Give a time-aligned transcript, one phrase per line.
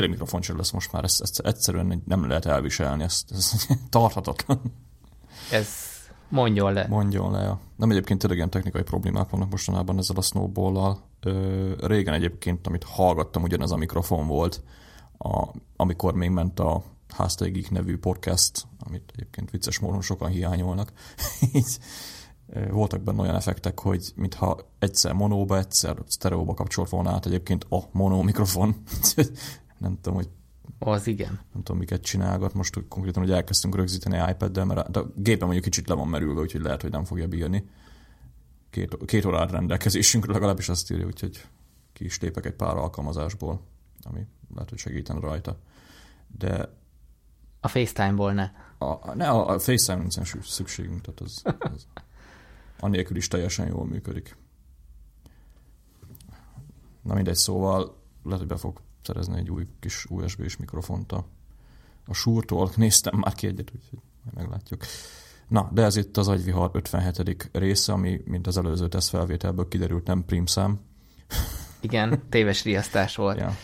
[0.00, 4.60] tényleg mikrofon sem lesz most már, ezt, ezt egyszerűen nem lehet elviselni, ezt, ez tarthatatlan.
[5.50, 5.68] Ez
[6.28, 6.86] mondjon le.
[6.86, 7.60] Mondjon le, ja.
[7.76, 11.02] Nem egyébként tényleg ilyen technikai problémák vannak mostanában ezzel a snowball-lal.
[11.80, 14.62] régen egyébként, amit hallgattam, ugyanez a mikrofon volt,
[15.18, 20.92] a, amikor még ment a Háztaigik nevű podcast, amit egyébként vicces módon sokan hiányolnak.
[21.52, 21.78] Így
[22.70, 27.78] voltak benne olyan effektek, hogy mintha egyszer monóba, egyszer sztereóba kapcsolt volna át egyébként a
[27.92, 28.76] mono mikrofon.
[29.78, 30.28] nem tudom, hogy
[30.78, 31.40] az igen.
[31.52, 32.54] Nem tudom, miket csinálgat.
[32.54, 36.40] Most hogy konkrétan, hogy elkezdtünk rögzíteni iPad-del, mert a gépem mondjuk kicsit le van merülve,
[36.40, 37.68] úgyhogy lehet, hogy nem fogja bírni.
[38.70, 41.46] Két, két óra rendelkezésünkre legalábbis azt írja, úgyhogy
[41.92, 43.60] ki is lépek egy pár alkalmazásból,
[44.02, 45.58] ami lehet, hogy segíten rajta.
[46.38, 46.76] De
[47.60, 48.50] a FaceTime-ból ne.
[48.78, 51.86] A, ne, a, a FaceTime nincsen szükségünk, tehát az, az
[52.80, 54.36] anélkül is teljesen jól működik.
[57.02, 61.24] Na mindegy, szóval lehet, hogy be fog szerezni egy új kis USB-s mikrofont a,
[62.06, 62.70] a súrtól.
[62.76, 64.84] Néztem már ki egyet, úgyhogy majd meglátjuk.
[65.48, 67.50] Na, de ez itt az agyvihar 57.
[67.52, 70.80] része, ami, mint az előző tesztfelvételből kiderült, nem prímszám.
[71.80, 73.38] Igen, téves riasztás volt.
[73.38, 73.56] ja.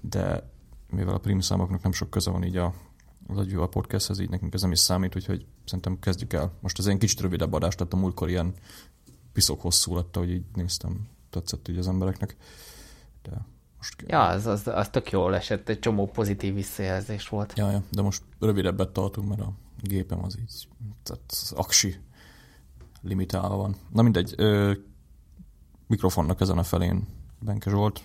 [0.00, 0.50] De
[0.90, 2.74] mivel a prímszámoknak nem sok köze van így a,
[3.26, 6.52] az agyvihar podcasthez, így nekünk ez nem is számít, úgyhogy szerintem kezdjük el.
[6.60, 8.54] Most ez egy kicsit rövidebb adást, tehát a múltkor ilyen
[9.32, 12.36] piszok hosszú lett, hogy így néztem, tetszett így az embereknek.
[13.22, 13.30] De
[13.80, 17.52] most ja, az, az, az tök jól esett, egy csomó pozitív visszajelzés volt.
[17.56, 20.68] Ja, ja, de most rövidebbet tartunk, mert a gépem az így,
[21.02, 22.00] tehát az aksi
[23.02, 23.76] limitálva van.
[23.92, 24.72] Na mindegy, ö,
[25.86, 27.06] mikrofonnak ezen a felén
[27.38, 28.00] Benke Zsolt.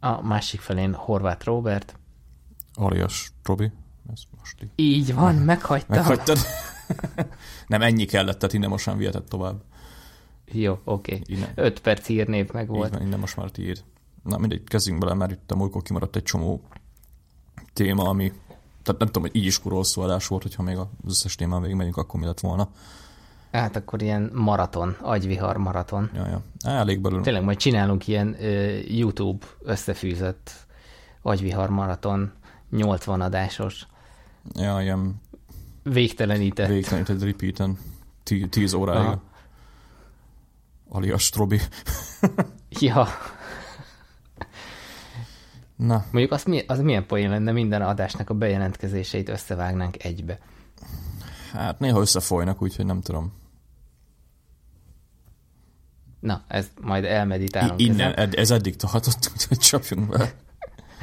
[0.00, 1.98] A másik felén Horváth Robert.
[2.74, 3.72] Alias Robi.
[4.12, 4.70] Ez most így.
[4.76, 5.96] így van, meghagytam.
[5.96, 6.38] Meghagytad.
[7.66, 9.62] Nem, ennyi kellett, tehát innen most sem vihetett tovább.
[10.44, 11.20] Jó, oké.
[11.30, 11.44] Okay.
[11.54, 12.86] Öt perc írnév meg volt.
[12.86, 13.84] Így van, innen most már tiéd.
[14.26, 16.60] Na mindegy, kezdjünk bele, mert itt a múltkor kimaradt egy csomó
[17.72, 18.32] téma, ami,
[18.82, 21.60] tehát nem tudom, hogy így is kurva hosszú adás volt, hogyha még az összes témán
[21.60, 22.68] végig megyünk, akkor mi lett volna.
[23.52, 26.10] Hát akkor ilyen maraton, agyvihar maraton.
[26.14, 26.42] Ja, ja.
[26.70, 27.22] Elég belül.
[27.22, 30.66] Tényleg majd csinálunk ilyen uh, YouTube összefűzött
[31.22, 32.32] agyvihar maraton,
[32.70, 33.86] 80 adásos.
[34.54, 35.20] Ja, ilyen
[35.82, 36.68] végtelenített.
[36.68, 37.78] Végtelenített repeaten.
[38.50, 39.18] 10 óráig.
[40.88, 41.60] Alias Trobi.
[42.68, 43.08] ja.
[45.76, 46.04] Na.
[46.10, 50.38] Mondjuk az, mi, az milyen poén lenne minden adásnak a bejelentkezéseit összevágnánk egybe.
[51.52, 53.32] Hát néha összefolynak, úgyhogy nem tudom.
[56.20, 57.80] Na, ez majd elmeditálunk.
[57.80, 60.32] I- innen, ed- ez eddig tartott, úgyhogy csapjunk be.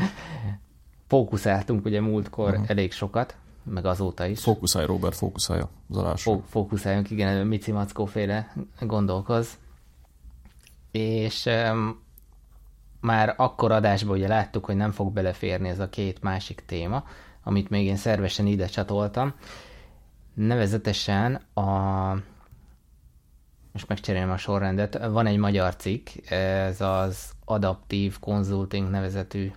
[1.07, 2.69] Fókuszáltunk ugye múltkor uh-huh.
[2.69, 4.39] elég sokat, meg azóta is.
[4.41, 6.31] Fókuszálj, Robert, fókuszálja az alásra.
[6.31, 9.57] Fó- fókuszáljunk, igen, Mici Mackó féle gondolkoz.
[10.91, 12.01] És um,
[13.03, 17.03] már akkor adásban ugye láttuk, hogy nem fog beleférni ez a két másik téma,
[17.43, 19.33] amit még én szervesen ide csatoltam.
[20.33, 21.61] Nevezetesen a
[23.71, 29.51] most megcserélem a sorrendet, van egy magyar cikk, ez az Adaptív Consulting nevezetű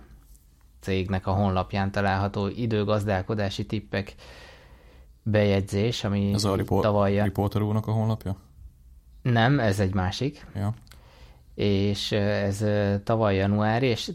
[0.79, 4.15] cégnek a honlapján található időgazdálkodási tippek
[5.23, 7.15] bejegyzés, ami ez a report, tavaly...
[7.15, 8.35] Reporter úrnak a honlapja?
[9.21, 10.45] Nem, ez egy másik.
[10.55, 10.73] Ja
[11.57, 12.65] és ez
[13.03, 14.11] tavaly január, és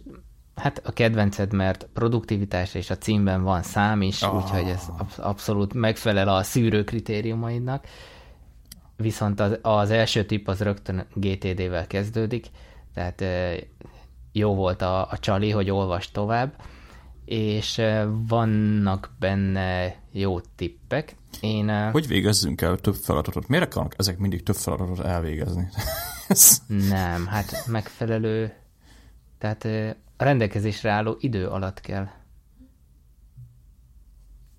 [0.55, 4.35] hát a kedvenced, mert produktivitás és a címben van szám is, oh.
[4.35, 7.87] úgyhogy ez abszolút megfelel a szűrő kritériumaidnak.
[8.97, 12.47] Viszont az, az első tipp az rögtön GTD-vel kezdődik,
[12.95, 13.25] tehát
[14.33, 16.55] jó volt a, a csali, hogy olvas tovább,
[17.33, 17.83] és
[18.29, 21.17] vannak benne jó tippek.
[21.41, 23.49] Én, hogy végezzünk el több feladatot?
[23.49, 25.69] Miért akarnak ezek mindig több feladatot elvégezni?
[26.89, 28.53] Nem, hát megfelelő,
[29.39, 29.65] tehát
[30.17, 32.09] a rendelkezésre álló idő alatt kell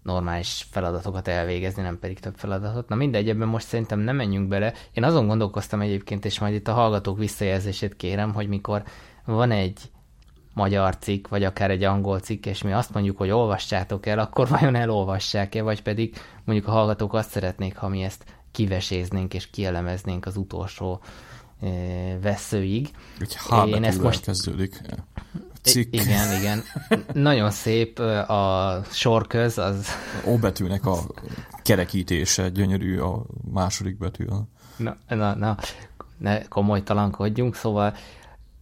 [0.04, 2.90] normális feladatokat elvégezni, nem pedig több feladatot.
[2.90, 4.74] Na mindegy, ebben most szerintem nem menjünk bele.
[4.92, 8.84] Én azon gondolkoztam egyébként, és majd itt a hallgatók visszajelzését kérem, hogy mikor
[9.26, 9.92] van egy
[10.54, 14.48] magyar cikk, vagy akár egy angol cikk, és mi azt mondjuk, hogy olvassátok el, akkor
[14.60, 20.26] vajon elolvassák-e, vagy pedig mondjuk a hallgatók azt szeretnék, ha mi ezt kiveséznénk és kielemeznénk
[20.26, 21.02] az utolsó
[22.22, 22.90] veszőig.
[23.20, 23.38] Egy
[23.68, 24.82] Én ezt most kezdődik.
[25.62, 25.94] Cikk.
[25.94, 26.64] Igen, igen.
[27.30, 29.58] Nagyon szép a sorköz.
[29.58, 29.88] Az...
[30.26, 30.98] O betűnek a
[31.62, 34.26] kerekítése gyönyörű a második betű.
[34.78, 35.58] Na, na, na,
[36.18, 37.96] ne komolytalankodjunk, szóval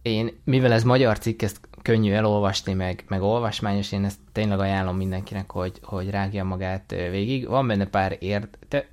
[0.02, 4.96] én, mivel ez magyar cikk, ezt könnyű elolvasni, meg, meg olvasmányos, én ezt tényleg ajánlom
[4.96, 7.48] mindenkinek, hogy, hogy rágja magát végig.
[7.48, 8.88] Van benne pár ért, de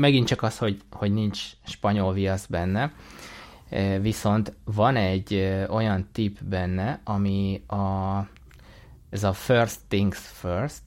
[0.00, 2.92] megint csak az, hogy, hogy nincs spanyol viasz benne,
[4.00, 5.34] Viszont van egy
[5.68, 8.26] olyan tip benne, ami a
[9.10, 10.82] ez a First Things First,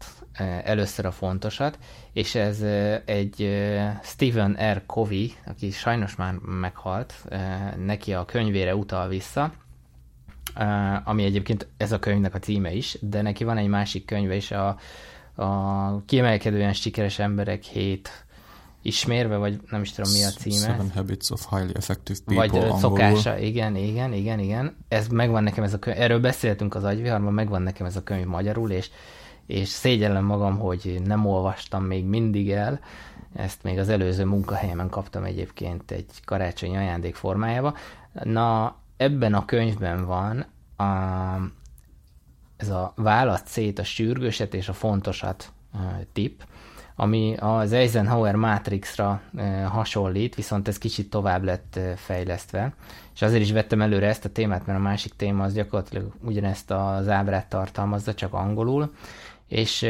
[0.63, 1.79] először a fontosat,
[2.13, 2.61] és ez
[3.05, 3.65] egy
[4.03, 4.85] Stephen R.
[4.85, 7.13] Covey, aki sajnos már meghalt,
[7.85, 9.53] neki a könyvére utal vissza,
[11.03, 14.51] ami egyébként ez a könyvnek a címe is, de neki van egy másik könyve is,
[14.51, 14.77] a,
[15.35, 18.25] a kiemelkedően sikeres emberek hét
[18.81, 20.65] ismérve, vagy nem is tudom mi a címe.
[20.65, 22.79] Seven Habits of Highly Effective People Vagy angolul.
[22.79, 24.75] szokása, igen, igen, igen, igen.
[24.87, 28.25] Ez megvan nekem ez a könyv, erről beszéltünk az agyviharban, megvan nekem ez a könyv
[28.25, 28.89] magyarul, és,
[29.45, 32.79] és szégyellem magam, hogy nem olvastam még mindig el,
[33.35, 37.75] ezt még az előző munkahelyemen kaptam egyébként egy karácsonyi ajándék formájába.
[38.23, 40.45] Na, ebben a könyvben van
[40.77, 40.83] a,
[42.57, 45.51] ez a válasz szét a sürgőset és a fontosat
[46.13, 46.43] tip,
[46.95, 49.21] ami az Eisenhower Matrixra
[49.67, 52.73] hasonlít, viszont ez kicsit tovább lett fejlesztve.
[53.13, 56.71] És azért is vettem előre ezt a témát, mert a másik téma az gyakorlatilag ugyanezt
[56.71, 58.93] az ábrát tartalmazza, csak angolul.
[59.47, 59.85] És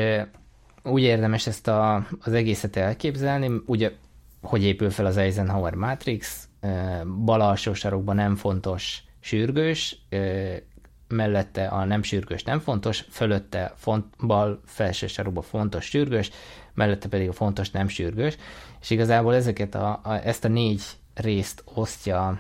[0.83, 3.92] úgy érdemes ezt a, az egészet elképzelni, ugye,
[4.42, 6.48] hogy épül fel az Eisenhower Matrix,
[7.25, 10.06] bal alsó sarokban nem fontos sürgős,
[11.07, 16.31] mellette a nem sürgős nem fontos, fölötte font, bal felső sarokban fontos sürgős,
[16.74, 18.38] mellette pedig a fontos nem sürgős,
[18.81, 20.83] és igazából ezeket a, a, ezt a négy
[21.13, 22.39] részt osztja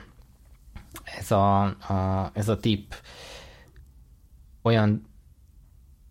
[1.03, 2.95] ez a, a, ez a tip
[4.61, 5.11] olyan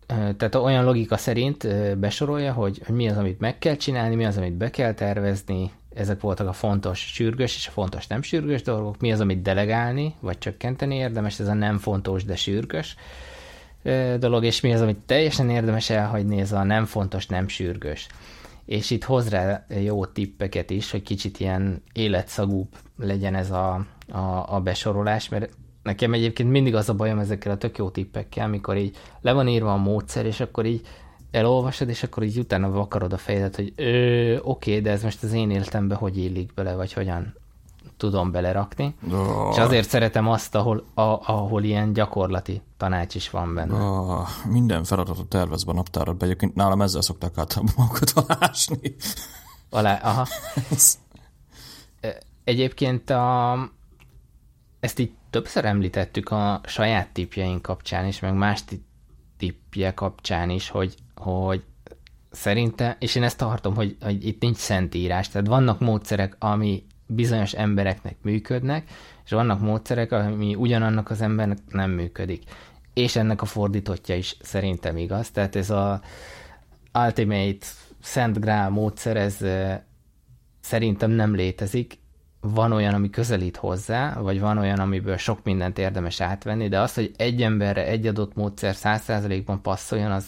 [0.07, 1.67] tehát olyan logika szerint
[1.99, 5.71] besorolja, hogy, hogy mi az, amit meg kell csinálni, mi az, amit be kell tervezni,
[5.95, 10.15] ezek voltak a fontos sürgős és a fontos nem sürgős dolgok, mi az, amit delegálni,
[10.19, 12.95] vagy csökkenteni érdemes, ez a nem fontos, de sürgős
[14.19, 18.07] dolog, és mi az, amit teljesen érdemes elhagyni, ez a nem fontos, nem sürgős.
[18.65, 22.67] És itt hoz rá jó tippeket is, hogy kicsit ilyen életszagúbb
[22.97, 25.49] legyen ez a, a, a besorolás, mert
[25.83, 29.47] nekem egyébként mindig az a bajom ezekkel a tök jó tippekkel, amikor így le van
[29.47, 30.81] írva a módszer, és akkor így
[31.33, 35.33] elolvasod, és akkor így utána vakarod a fejedet, hogy oké, okay, de ez most az
[35.33, 37.33] én életembe hogy illik bele, vagy hogyan
[37.97, 38.95] tudom belerakni.
[39.11, 39.49] Oh.
[39.51, 43.73] És azért szeretem azt, ahol, a, ahol ilyen gyakorlati tanács is van benne.
[43.73, 46.25] Oh, minden feladatot tervezve a naptáradba.
[46.25, 48.95] Egyébként nálam ezzel szokták általában magukat alásni.
[49.69, 50.27] Alá, aha.
[52.43, 53.57] Egyébként a,
[54.79, 58.63] ezt így többször említettük a saját tipjeink kapcsán is, meg más
[59.37, 61.63] tipje kapcsán is, hogy, hogy
[62.31, 67.53] szerinte, és én ezt tartom, hogy, hogy itt nincs szentírás, tehát vannak módszerek, ami bizonyos
[67.53, 68.89] embereknek működnek,
[69.25, 72.43] és vannak módszerek, ami ugyanannak az embernek nem működik.
[72.93, 75.31] És ennek a fordítottja is szerintem igaz.
[75.31, 76.01] Tehát ez a
[76.93, 77.65] Ultimate
[78.01, 79.37] Szent Grál módszer, ez
[80.59, 82.01] szerintem nem létezik.
[82.41, 86.93] Van olyan, ami közelít hozzá, vagy van olyan, amiből sok mindent érdemes átvenni, de az,
[86.93, 90.25] hogy egy emberre egy adott módszer 100%-ban passzoljon, az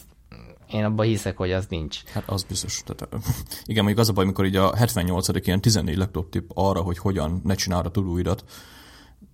[0.69, 2.03] én abban hiszek, hogy az nincs.
[2.05, 2.83] Hát az biztos.
[2.85, 3.15] Tehát,
[3.65, 5.45] igen, mondjuk az a baj, amikor így a 78.
[5.45, 8.43] ilyen 14 laptop tip arra, hogy hogyan ne csinálra tudóidat,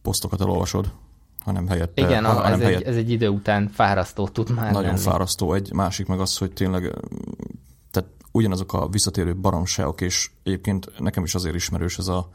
[0.02, 0.92] posztokat elolvasod,
[1.40, 2.02] hanem helyette...
[2.02, 5.00] Igen, hanem ez, helyett, egy, ez egy idő után fárasztó tud már Nagyon lenni.
[5.00, 5.54] fárasztó.
[5.54, 6.96] Egy másik meg az, hogy tényleg
[7.92, 12.30] tehát ugyanazok a visszatérő baromságok, és egyébként nekem is azért ismerős ez a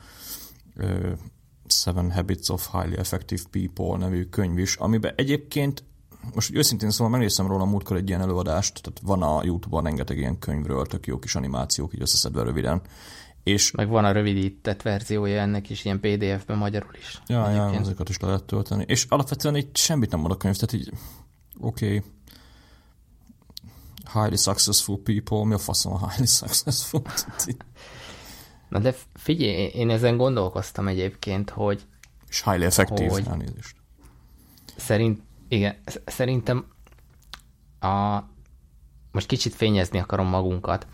[1.66, 5.84] Seven Habits of Highly Effective People nevű könyv is, amiben egyébként
[6.34, 10.38] most őszintén szóval megnéztem róla múltkor egy ilyen előadást, tehát van a Youtube-on rengeteg ilyen
[10.38, 12.82] könyvről, tök jó kis animációk, így összeszedve röviden.
[13.42, 17.22] És Meg van a rövidített verziója ennek is, ilyen PDF-ben magyarul is.
[17.26, 18.84] Ja, ja, azokat is le lehet tölteni.
[18.86, 20.92] És alapvetően így semmit nem mond a könyv, tehát így
[21.60, 22.02] oké, okay.
[24.12, 27.02] highly successful people, mi a faszom a highly successful?
[28.68, 31.86] Na de figyelj, én ezen gondolkoztam egyébként, hogy
[32.28, 33.76] és highly effective, hogy elnézést.
[34.76, 36.64] Szerint, igen, szerintem
[37.80, 38.18] a,
[39.12, 40.86] most kicsit fényezni akarom magunkat.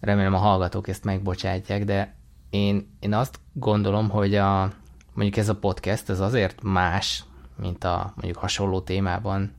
[0.00, 2.16] Remélem a hallgatók ezt megbocsátják, de
[2.50, 4.72] én, én azt gondolom, hogy a,
[5.12, 7.24] mondjuk ez a podcast, ez azért más,
[7.56, 9.54] mint a mondjuk hasonló témában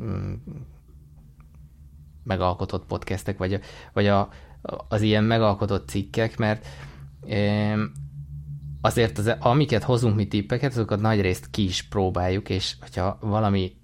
[0.00, 0.32] mm,
[2.22, 3.60] megalkotott podcastek, vagy,
[3.92, 4.28] vagy a,
[4.88, 6.66] az ilyen megalkotott cikkek, mert
[8.86, 13.76] azért az, amiket hozunk mi tippeket, azokat nagy részt ki is próbáljuk, és hogyha valami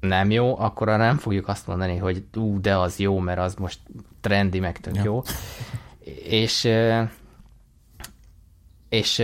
[0.00, 3.54] nem jó, akkor arra nem fogjuk azt mondani, hogy ú, de az jó, mert az
[3.54, 3.80] most
[4.20, 5.02] trendi, meg tök ja.
[5.04, 5.22] jó.
[6.28, 6.68] És,
[8.88, 9.18] és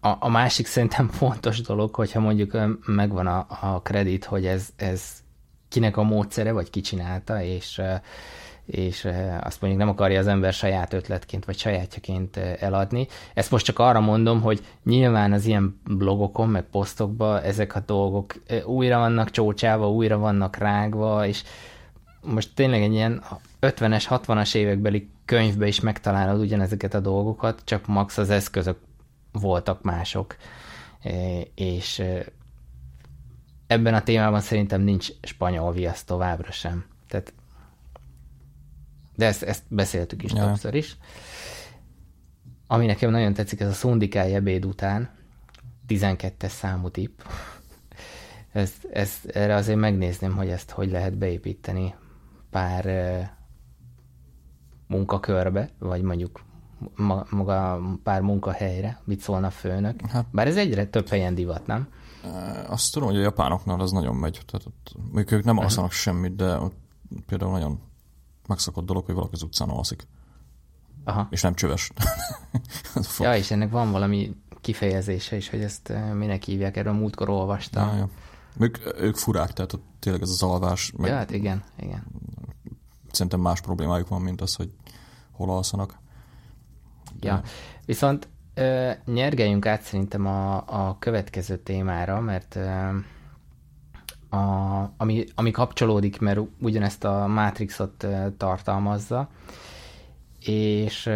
[0.00, 5.02] a, a másik szerintem fontos dolog, hogyha mondjuk megvan a, a kredit, hogy ez, ez
[5.68, 7.80] kinek a módszere, vagy ki csinálta, és,
[8.70, 9.08] és
[9.40, 13.06] azt mondjuk nem akarja az ember saját ötletként vagy sajátjaként eladni.
[13.34, 18.34] Ezt most csak arra mondom, hogy nyilván az ilyen blogokon, meg posztokban ezek a dolgok
[18.64, 21.42] újra vannak csócsálva, újra vannak rágva, és
[22.22, 23.22] most tényleg egy ilyen
[23.60, 28.78] 50-es, 60-as évekbeli könyvbe is megtalálod ugyanezeket a dolgokat, csak max az eszközök
[29.32, 30.36] voltak mások.
[31.54, 32.02] És
[33.66, 36.84] ebben a témában szerintem nincs spanyol viasz továbbra sem.
[37.08, 37.32] Tehát
[39.20, 40.46] de ezt, ezt beszéltük is ja.
[40.46, 40.96] többször is.
[42.66, 45.10] Ami nekem nagyon tetszik, ez a szundikáj ebéd után,
[45.88, 47.20] 12-es számú tipp.
[48.52, 51.94] Ezt, ezt, erre azért megnézném, hogy ezt hogy lehet beépíteni
[52.50, 52.84] pár
[54.86, 56.40] munkakörbe, vagy mondjuk
[57.30, 60.00] maga pár munkahelyre, mit szólna a főnök.
[60.06, 61.88] Hát, Bár ez egyre több helyen divat, nem?
[62.68, 64.40] Azt tudom, hogy a japánoknál az nagyon megy.
[64.46, 65.64] Tehát ott, mondjuk ők nem mhm.
[65.64, 66.76] alszanak semmit, de ott
[67.26, 67.89] például nagyon
[68.50, 70.06] megszokott dolog, hogy valaki az utcán alszik.
[71.04, 71.26] Aha.
[71.30, 71.90] És nem csöves.
[73.18, 77.88] ja, és ennek van valami kifejezése is, hogy ezt minek hívják, erről múltkor olvastam.
[77.88, 78.08] Ja, ja.
[78.58, 80.92] Ők, ők furák, tehát tényleg ez az alvás.
[80.96, 81.10] Meg...
[81.10, 82.06] Ja, hát igen, igen.
[83.10, 84.70] Szerintem más problémájuk van, mint az, hogy
[85.30, 85.98] hol alszanak.
[87.20, 87.42] Ja,
[87.84, 92.88] viszont ö, nyergeljünk át szerintem a, a következő témára, mert ö,
[94.30, 94.36] a,
[94.96, 98.06] ami, ami kapcsolódik, mert ugyanezt a Matrixot
[98.36, 99.28] tartalmazza,
[100.40, 101.10] és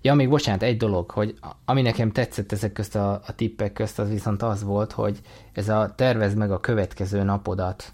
[0.00, 3.98] ja, még bocsánat, egy dolog, hogy ami nekem tetszett ezek közt a, a tippek közt,
[3.98, 5.20] az viszont az volt, hogy
[5.52, 7.92] ez a tervez meg a következő napodat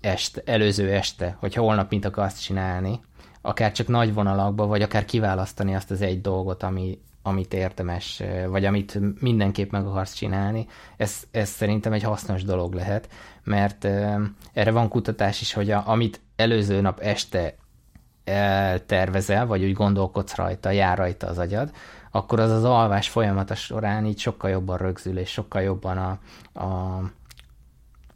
[0.00, 3.00] este, előző este, hogy holnap mit akarsz csinálni,
[3.40, 8.64] akár csak nagy vonalakba, vagy akár kiválasztani azt az egy dolgot, ami, amit érdemes, vagy
[8.64, 13.08] amit mindenképp meg akarsz csinálni, ez, ez szerintem egy hasznos dolog lehet,
[13.44, 13.84] mert
[14.52, 17.54] erre van kutatás is, hogy a, amit előző nap este
[18.24, 21.70] eltervezel, vagy úgy gondolkodsz rajta, jár rajta az agyad,
[22.10, 26.18] akkor az az alvás folyamata során így sokkal jobban rögzül, és sokkal jobban a,
[26.64, 27.00] a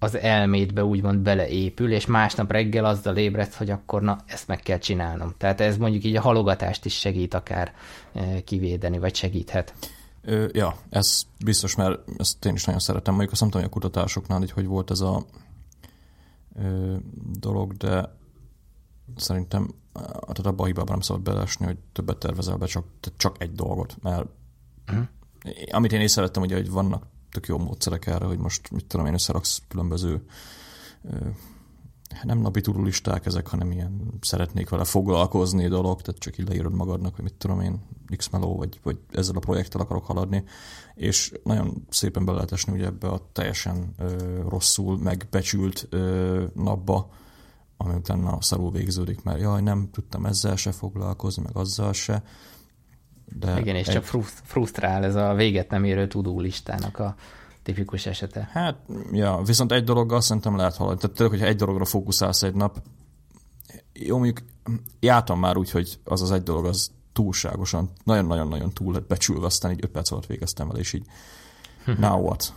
[0.04, 4.78] az elmédbe úgymond beleépül, és másnap reggel azzal ébredsz, hogy akkor na, ezt meg kell
[4.78, 5.34] csinálnom.
[5.38, 7.74] Tehát ez mondjuk így a halogatást is segít akár
[8.12, 9.74] e, kivédeni, vagy segíthet.
[10.22, 13.12] Ö, ja, ez biztos, mert ezt én is nagyon szeretem.
[13.14, 15.24] Mondjuk azt nem tudom, hogy a kutatásoknál hogy, hogy volt ez a
[16.56, 16.96] ö,
[17.40, 18.16] dolog, de
[19.16, 22.84] szerintem tehát abban a hibában nem szabad belesni, hogy többet tervezel be, csak,
[23.16, 24.26] csak egy dolgot, mert
[24.88, 25.06] uh-huh.
[25.70, 29.14] amit én észrevettem, ugye, hogy vannak tök jó módszerek erre, hogy most mit tudom én
[29.14, 30.22] összeraksz különböző
[32.22, 37.14] nem napi turulisták ezek, hanem ilyen szeretnék vele foglalkozni dolog, tehát csak így leírod magadnak,
[37.14, 37.80] hogy mit tudom én,
[38.16, 40.44] x vagy, vagy ezzel a projekttel akarok haladni,
[40.94, 47.10] és nagyon szépen be lehet esni ugye ebbe a teljesen ö, rosszul megbecsült ö, napba,
[47.76, 52.22] ami utána szarul végződik, mert jaj, nem tudtam ezzel se foglalkozni, meg azzal se,
[53.24, 53.94] de Igen, és egy...
[53.94, 57.14] csak frusztrál ez a véget nem érő tudó listának a
[57.62, 58.48] tipikus esete.
[58.52, 58.76] Hát,
[59.12, 61.00] ja, viszont egy dologgal szerintem lehet haladni.
[61.00, 62.82] Tehát tényleg, hogyha egy dologra fókuszálsz egy nap,
[63.92, 64.42] jó, mondjuk
[65.00, 69.70] jártam már úgy, hogy az az egy dolog, az túlságosan, nagyon-nagyon-nagyon túl lett becsülve, aztán
[69.70, 71.04] így öt perc alatt végeztem el, és így
[71.98, 72.52] now what?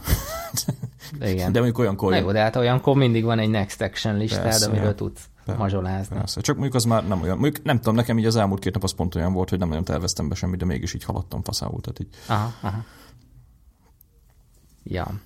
[1.22, 1.52] Igen.
[1.52, 2.12] De mondjuk olyankor...
[2.12, 4.96] Na jó, de hát olyankor mindig van egy next action listád, Persze, amiről ja.
[4.96, 6.16] tudsz mazsolázni.
[6.16, 6.42] Persze.
[6.42, 7.38] Csak mondjuk az már nem olyan.
[7.38, 9.68] Mondjuk nem tudom, nekem így az elmúlt két nap az pont olyan volt, hogy nem
[9.68, 11.82] nagyon terveztem be semmit, de mégis így haladtam faszául.
[11.82, 12.10] Tehát így.
[12.28, 12.84] Aha, aha.
[14.84, 15.20] Ja.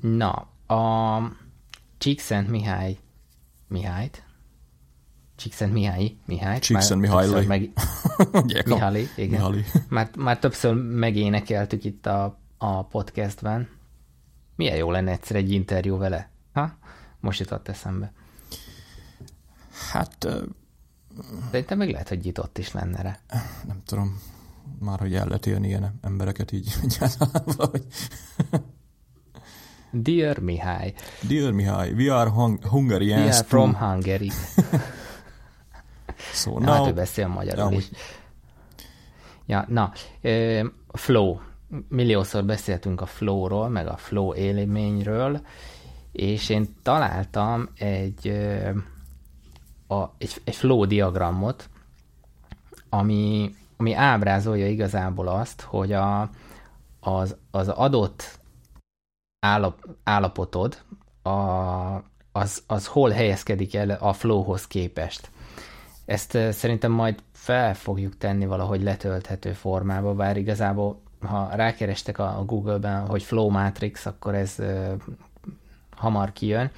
[0.00, 0.30] Na,
[0.76, 1.22] a
[1.98, 2.98] Csíkszent Mihály
[3.68, 4.22] Mihályt
[5.36, 7.70] Csíkszent Mihály Mihály Csíkszent Mihály meg...
[8.64, 9.50] Mihály, igen.
[9.50, 9.64] Mihály.
[9.88, 13.68] Már, már többször megénekeltük itt a, a podcastben.
[14.56, 16.30] Milyen jó lenne egyszer egy interjú vele?
[16.52, 16.78] Ha?
[17.20, 18.12] Most jutott eszembe.
[19.90, 20.28] Hát...
[21.50, 23.18] Szerintem meg lehet, hogy nyitott is lenne rá.
[23.66, 24.20] Nem tudom.
[24.78, 26.74] Már, hogy el lehet élni ilyen embereket így
[27.56, 27.86] vagy.
[29.92, 30.94] Dear Mihály.
[31.28, 33.24] Dear Mihály, we are hung- Hungarians.
[33.24, 34.30] We are from Hungary.
[36.32, 36.74] so na, now...
[36.74, 37.90] Hát ő beszél magyarul is.
[39.46, 39.92] Ja, na,
[40.92, 41.38] flow.
[41.88, 45.40] Milliószor beszéltünk a flowról, meg a flow élményről,
[46.12, 48.32] és én találtam egy
[49.88, 51.68] a, egy, egy flow diagramot,
[52.88, 56.30] ami, ami ábrázolja igazából azt, hogy a,
[57.00, 58.38] az, az adott
[59.40, 60.82] állap, állapotod
[61.22, 61.30] a,
[62.32, 65.30] az, az hol helyezkedik el a flowhoz képest.
[66.04, 73.06] Ezt szerintem majd fel fogjuk tenni valahogy letölthető formába, bár igazából ha rákerestek a Google-ben,
[73.06, 74.92] hogy Flow Matrix, akkor ez uh,
[75.96, 76.70] hamar kijön.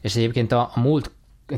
[0.00, 1.10] És egyébként a, a múlt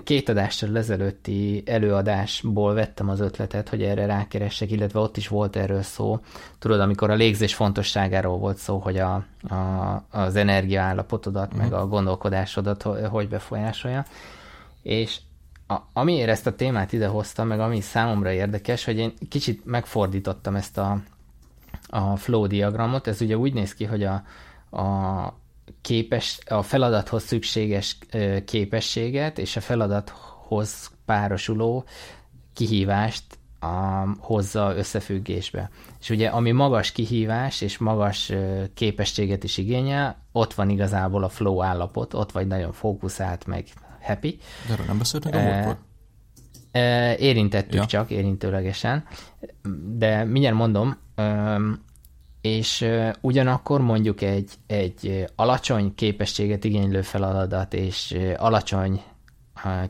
[0.05, 5.83] két adással ezelőtti előadásból vettem az ötletet, hogy erre rákeressek, illetve ott is volt erről
[5.83, 6.21] szó.
[6.59, 11.59] Tudod, amikor a légzés fontosságáról volt szó, hogy a, a, az energiaállapotodat, mm.
[11.59, 14.05] meg a gondolkodásodat hogy befolyásolja.
[14.83, 15.19] És
[15.67, 20.55] a, amiért ezt a témát ide hoztam, meg ami számomra érdekes, hogy én kicsit megfordítottam
[20.55, 20.99] ezt a,
[21.89, 23.07] a flow diagramot.
[23.07, 24.23] Ez ugye úgy néz ki, hogy a,
[24.81, 25.43] a
[25.81, 27.99] képes, a feladathoz szükséges
[28.45, 31.85] képességet és a feladathoz párosuló
[32.53, 33.25] kihívást
[33.61, 33.67] a,
[34.19, 35.71] hozza összefüggésbe.
[36.01, 38.33] És ugye ami magas kihívás és magas
[38.75, 43.67] képességet is igényel, ott van igazából a flow állapot, ott vagy nagyon fókuszált, meg
[44.01, 44.39] happy.
[44.67, 45.77] De erről nem beszéltünk a múltkor?
[47.19, 47.87] Érintettük ja.
[47.87, 49.05] csak, érintőlegesen,
[49.97, 50.97] de mindjárt mondom,
[52.45, 52.87] és
[53.21, 59.03] ugyanakkor mondjuk egy, egy alacsony képességet igénylő feladat és alacsony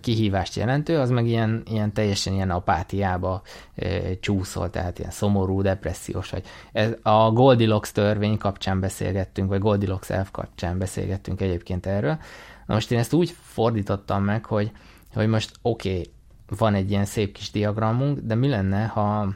[0.01, 3.43] kihívást jelentő, az meg ilyen, ilyen teljesen ilyen apátiába
[3.75, 6.31] e, csúszol, tehát ilyen szomorú, depressziós.
[6.31, 6.45] Vagy.
[6.73, 12.19] Ez, a Goldilocks törvény kapcsán beszélgettünk, vagy Goldilocks elf kapcsán beszélgettünk egyébként erről.
[12.67, 14.73] Na most én ezt úgy fordítottam meg, hogy,
[15.15, 16.13] hogy most oké, okay,
[16.59, 19.35] van egy ilyen szép kis diagramunk, de mi lenne, ha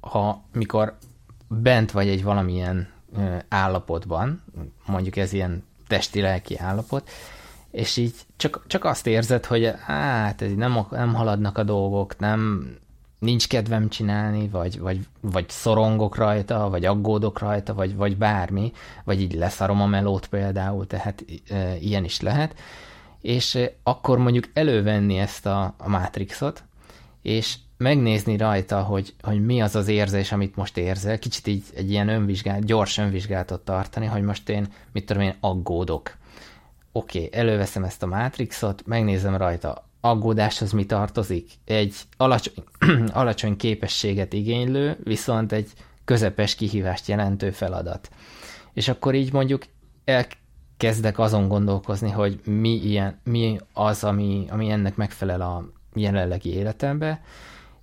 [0.00, 0.96] ha mikor
[1.48, 2.88] bent vagy egy valamilyen
[3.48, 4.42] állapotban,
[4.86, 7.10] mondjuk ez ilyen testi-lelki állapot,
[7.70, 12.70] és így csak, csak azt érzed, hogy hát nem, nem haladnak a dolgok, nem,
[13.18, 18.72] nincs kedvem csinálni, vagy, vagy, vagy szorongok rajta, vagy aggódok rajta, vagy, vagy bármi,
[19.04, 22.54] vagy így leszarom a melót például, tehát e, ilyen is lehet,
[23.20, 26.62] és akkor mondjuk elővenni ezt a, a Matrixot,
[27.22, 31.90] és megnézni rajta, hogy, hogy mi az az érzés, amit most érzel, kicsit így egy
[31.90, 36.16] ilyen önvizsgálat, gyors önvizsgálatot tartani, hogy most én, mit tudom én, aggódok.
[36.92, 41.50] Oké, okay, előveszem ezt a Matrixot, megnézem rajta, aggódáshoz mi tartozik?
[41.64, 42.64] Egy alacsony,
[43.12, 45.70] alacsony képességet igénylő, viszont egy
[46.04, 48.10] közepes kihívást jelentő feladat.
[48.72, 49.62] És akkor így mondjuk
[50.04, 57.20] elkezdek azon gondolkozni, hogy mi, ilyen, mi az, ami, ami ennek megfelel a jelenlegi életembe,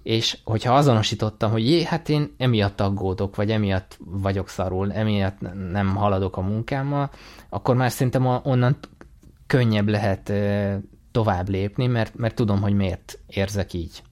[0.05, 5.39] és hogyha azonosítottam, hogy jé, hát én emiatt aggódok, vagy emiatt vagyok szarul, emiatt
[5.71, 7.11] nem haladok a munkámmal,
[7.49, 8.77] akkor már szerintem onnan
[9.47, 10.33] könnyebb lehet
[11.11, 14.03] tovább lépni, mert, mert tudom, hogy miért érzek így.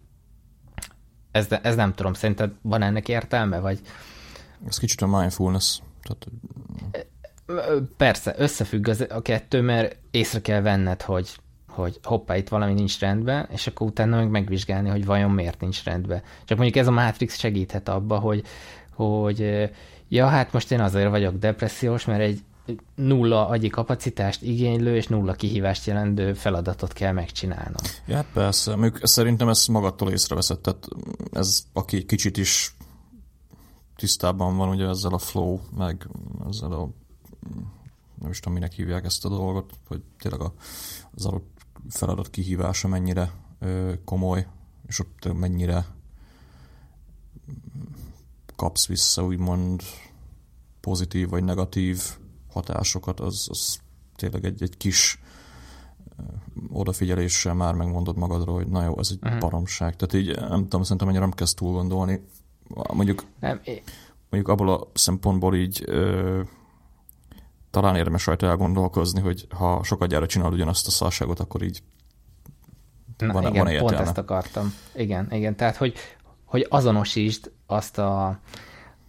[1.32, 3.79] Ez, ez nem tudom, szerinted van ennek értelme, vagy...
[4.67, 5.79] Ez kicsit a mindfulness.
[6.01, 6.27] Tehát...
[7.97, 11.36] Persze, összefügg az, a kettő, mert észre kell venned, hogy
[11.74, 15.84] hogy hoppá, itt valami nincs rendben, és akkor utána meg megvizsgálni, hogy vajon miért nincs
[15.84, 16.22] rendben.
[16.46, 18.44] Csak mondjuk ez a Matrix segíthet abba, hogy,
[18.96, 19.70] hogy
[20.08, 22.44] ja, hát most én azért vagyok depressziós, mert egy
[22.96, 27.84] nulla agyi kapacitást igénylő és nulla kihívást jelentő feladatot kell megcsinálnom.
[28.06, 28.76] Ja, persze.
[28.76, 30.88] Még szerintem ezt magattól észreveszed, tehát
[31.32, 32.76] ez aki kicsit is
[33.96, 36.08] tisztában van ugye ezzel a flow, meg
[36.50, 36.90] ezzel a
[38.22, 40.42] nem is tudom, minek hívják ezt a dolgot, hogy tényleg
[41.16, 41.53] az adott
[41.89, 43.32] feladat kihívása mennyire
[44.06, 44.48] komoly,
[44.88, 45.86] és ott mennyire
[48.56, 49.82] kapsz vissza úgymond
[50.80, 52.02] pozitív vagy negatív
[52.52, 53.80] hatásokat, az, az
[54.15, 55.19] tényleg egy, egy kis
[56.72, 59.39] odafigyeléssel már megmondod magadról, hogy na jó, ez egy uh-huh.
[59.39, 59.96] baromság.
[59.96, 62.26] Tehát így nem tudom, szerintem mennyire nem kezd túl gondolni.
[62.93, 63.62] Mondjuk, nem,
[64.30, 66.41] mondjuk abból a szempontból így ö,
[67.74, 71.84] talán érdemes rajta elgondolkozni, hogy ha sokat gyára csinálod ugyanazt a szarságot, akkor így
[73.18, 74.74] Na, van, igen, van pont ezt akartam.
[74.96, 75.94] Igen, igen, tehát hogy,
[76.46, 78.40] hogy azonosítsd azt a,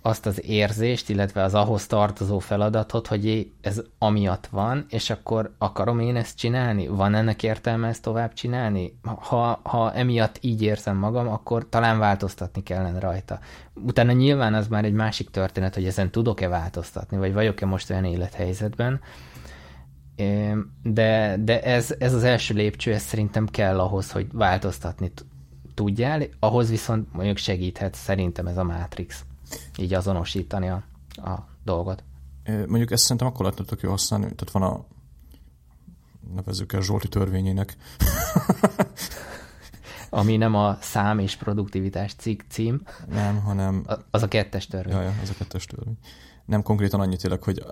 [0.06, 6.00] azt az érzést, illetve az ahhoz tartozó feladatot, hogy ez amiatt van, és akkor akarom
[6.00, 6.86] én ezt csinálni?
[6.86, 8.98] Van ennek értelme ezt tovább csinálni?
[9.02, 13.38] Ha, ha emiatt így érzem magam, akkor talán változtatni kellene rajta.
[13.74, 18.04] Utána nyilván az már egy másik történet, hogy ezen tudok-e változtatni, vagy vagyok-e most olyan
[18.04, 19.00] élethelyzetben,
[20.82, 25.12] de, de ez, ez az első lépcső, ez szerintem kell ahhoz, hogy változtatni
[25.74, 29.24] tudjál, ahhoz viszont mondjuk segíthet szerintem ez a Matrix
[29.78, 30.84] így azonosítani a,
[31.16, 32.04] a dolgot.
[32.66, 34.84] Mondjuk ezt szerintem akkor lehetne jó használni, tehát van a
[36.34, 37.76] nevezzük el Zsolti törvényének.
[40.10, 42.82] Ami nem a szám és produktivitás cikk cím.
[43.08, 43.86] Nem, hanem...
[44.10, 44.94] Az a kettes törvény.
[44.94, 45.98] Ja, ja, az a kettes törvény.
[46.44, 47.64] Nem konkrétan annyit tényleg, hogy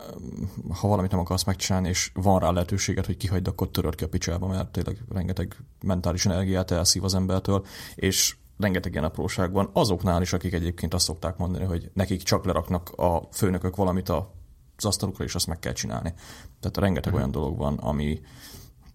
[0.81, 4.09] ha valamit nem akarsz megcsinálni, és van rá lehetőséget, hogy kihagyd, akkor töröd ki a
[4.09, 10.23] picsába, mert tényleg rengeteg mentális energiát elszív az embertől, és rengeteg ilyen apróság van, azoknál
[10.23, 15.25] is, akik egyébként azt szokták mondani, hogy nekik csak leraknak a főnökök valamit az asztalukra,
[15.25, 16.15] és azt meg kell csinálni.
[16.61, 17.19] Tehát rengeteg uh-huh.
[17.19, 18.21] olyan dolog van, ami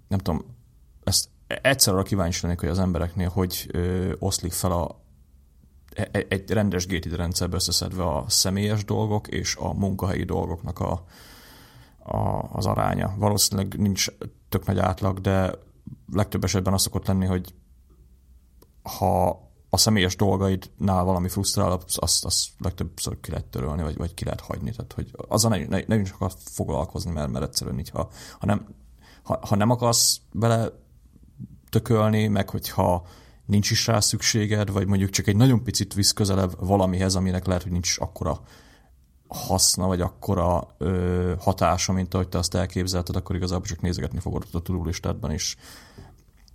[0.08, 0.46] nem tudom,
[1.04, 5.04] ezt egyszer arra kíváncsi lennék, hogy az embereknél hogy ö, oszlik fel a,
[6.12, 11.04] egy, egy rendes gated rendszerbe összeszedve a személyes dolgok és a munkahelyi dolgoknak a,
[11.98, 13.14] a, az aránya.
[13.18, 14.08] Valószínűleg nincs
[14.50, 15.54] tök nagy átlag, de
[16.14, 17.54] legtöbb esetben az szokott lenni, hogy
[18.82, 24.24] ha a személyes dolgaidnál valami frusztrál, azt, azt legtöbbször ki lehet törölni, vagy, vagy ki
[24.24, 24.72] lehet hagyni.
[24.72, 28.68] Tehát, hogy azzal ne, ne, ne csak foglalkozni, mert, mert egyszerűen így, ha, ha, nem,
[29.24, 30.70] ha, ha nem akarsz bele
[31.70, 33.08] tökölni, meg hogyha
[33.46, 37.64] nincs is rá szükséged, vagy mondjuk csak egy nagyon picit visz közelebb valamihez, aminek lehet,
[37.64, 38.42] hogy nincs akkora
[39.28, 44.46] haszna, vagy akkora ö, hatása, mint ahogy te azt elképzelted, akkor igazából csak nézegetni fogod
[44.52, 45.56] a tudólistádban, és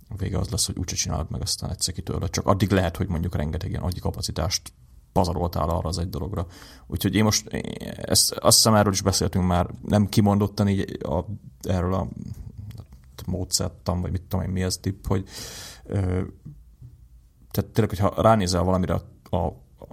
[0.09, 2.29] a vége az lesz, hogy úgyse csinálod meg, aztán egyszer kitörlöd.
[2.29, 4.73] Csak addig lehet, hogy mondjuk rengeteg ilyen agyi kapacitást
[5.11, 6.47] pazaroltál arra az egy dologra.
[6.87, 7.47] Úgyhogy én most
[7.95, 11.25] ezt, azt hiszem erről is beszéltünk már, nem kimondottan így a,
[11.61, 12.07] erről a
[13.25, 15.27] módszertan, vagy mit tudom én, mi ez tipp, hogy
[15.83, 15.97] ö,
[17.51, 19.45] tehát tényleg, hogyha ránézel valamire a, a,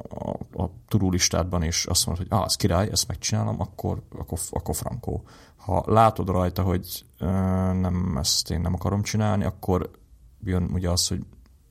[0.08, 4.74] a, a turulistádban, és azt mondod, hogy ah, ez király, ezt megcsinálom, akkor, akkor, akkor
[4.74, 5.22] frankó.
[5.56, 7.26] Ha látod rajta, hogy ö,
[7.72, 9.90] nem, ezt én nem akarom csinálni, akkor
[10.44, 11.24] jön ugye az, hogy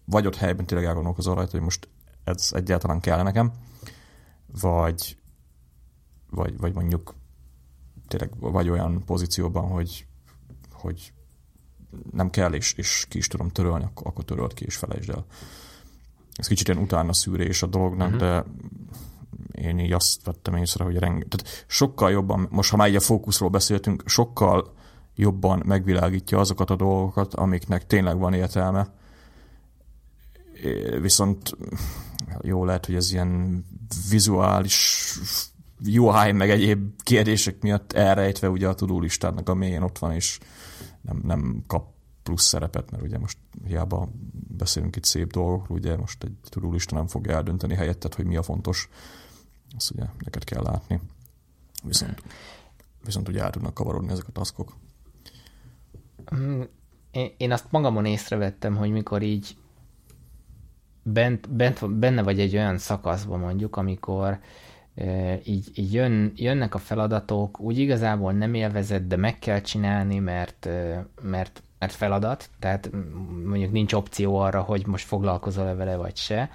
[0.05, 1.87] vagy ott helyben tényleg elgondolkozol rajta, hogy most
[2.23, 3.51] ez egyáltalán kell nekem,
[4.61, 5.17] vagy,
[6.29, 7.15] vagy, vagy mondjuk
[8.07, 10.05] tényleg vagy olyan pozícióban, hogy,
[10.71, 11.13] hogy
[12.11, 15.25] nem kell, és, és ki is tudom törölni, akkor, akkor törölt ki, és felejtsd el.
[16.33, 18.19] Ez kicsit ilyen utána szűrés a dolognak, uh-huh.
[18.19, 18.45] de
[19.51, 22.99] én így azt vettem észre, hogy renge, tehát sokkal jobban, most ha már így a
[22.99, 24.73] fókuszról beszéltünk, sokkal
[25.15, 28.93] jobban megvilágítja azokat a dolgokat, amiknek tényleg van értelme.
[31.01, 31.57] Viszont
[32.41, 33.63] jó lehet, hogy ez ilyen
[34.09, 35.07] vizuális
[35.85, 40.39] UI meg egyéb kérdések miatt elrejtve ugye a tudulistának a mélyén ott van, és
[41.01, 41.93] nem, nem kap
[42.23, 44.09] plusz szerepet, mert ugye most hiába
[44.57, 48.43] beszélünk itt szép dolgokról, ugye most egy tudulista nem fogja eldönteni helyettet, hogy mi a
[48.43, 48.89] fontos.
[49.75, 50.99] Azt ugye neked kell látni.
[51.83, 52.23] Viszont,
[53.03, 54.75] viszont ugye el tudnak kavarodni ezek a taskok.
[56.35, 56.61] Mm,
[57.37, 59.55] én azt magamon észrevettem, hogy mikor így
[61.03, 64.39] bent, bent, benne vagy egy olyan szakaszban mondjuk, amikor
[65.43, 70.69] így, így jön, jönnek a feladatok, úgy igazából nem élvezett, de meg kell csinálni, mert,
[71.21, 72.89] mert, mert feladat, tehát
[73.45, 76.51] mondjuk nincs opció arra, hogy most foglalkozol-e vele vagy se,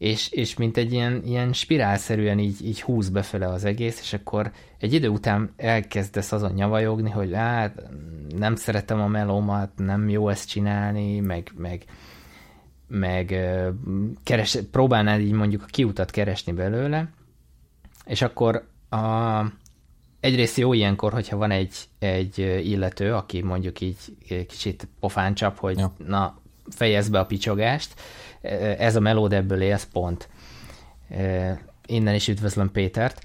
[0.00, 4.52] és, és mint egy ilyen, ilyen spirálszerűen így, így húz befele az egész, és akkor
[4.78, 7.82] egy idő után elkezdesz azon nyavajogni, hogy hát
[8.36, 11.84] nem szeretem a melómat, nem jó ezt csinálni, meg, meg,
[12.86, 13.26] meg
[14.22, 17.08] keres, próbálnád így mondjuk a kiutat keresni belőle,
[18.04, 19.40] és akkor a,
[20.20, 25.78] egyrészt jó ilyenkor, hogyha van egy, egy illető, aki mondjuk így kicsit pofán csap, hogy
[25.78, 25.92] ja.
[26.06, 27.94] na, fejezd be a picsogást,
[28.78, 30.28] ez a melód ebből élsz pont.
[31.86, 33.24] Innen is üdvözlöm Pétert.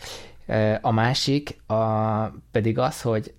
[0.81, 1.75] A másik a,
[2.51, 3.33] pedig az, hogy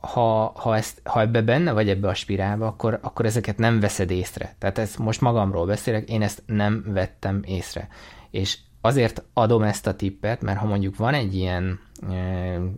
[0.00, 4.10] ha, ha, ezt, ha ebbe benne vagy ebbe a spirálba, akkor, akkor ezeket nem veszed
[4.10, 4.54] észre.
[4.58, 7.88] Tehát ezt most magamról beszélek, én ezt nem vettem észre.
[8.30, 11.80] És azért adom ezt a tippet, mert ha mondjuk van egy ilyen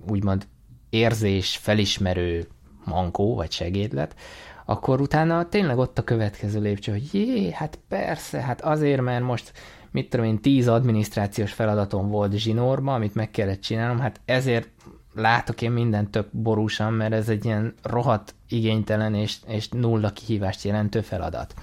[0.08, 0.46] úgymond
[0.90, 2.48] érzés felismerő
[2.84, 4.14] mankó vagy segédlet,
[4.64, 9.52] akkor utána tényleg ott a következő lépcső, hogy jé, hát persze, hát azért, mert most
[9.90, 14.68] mit tudom én, tíz adminisztrációs feladatom volt zsinórba, amit meg kellett csinálnom, hát ezért
[15.14, 20.64] látok én mindent tök borúsan, mert ez egy ilyen rohadt igénytelen és, és nulla kihívást
[20.64, 21.54] jelentő feladat.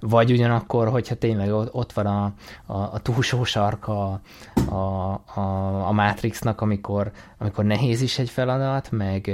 [0.00, 2.32] Vagy ugyanakkor, hogyha tényleg ott van a,
[2.66, 4.20] a, a túlsó sarka
[4.68, 9.30] a, a, a Matrixnak, amikor, amikor nehéz is egy feladat, meg,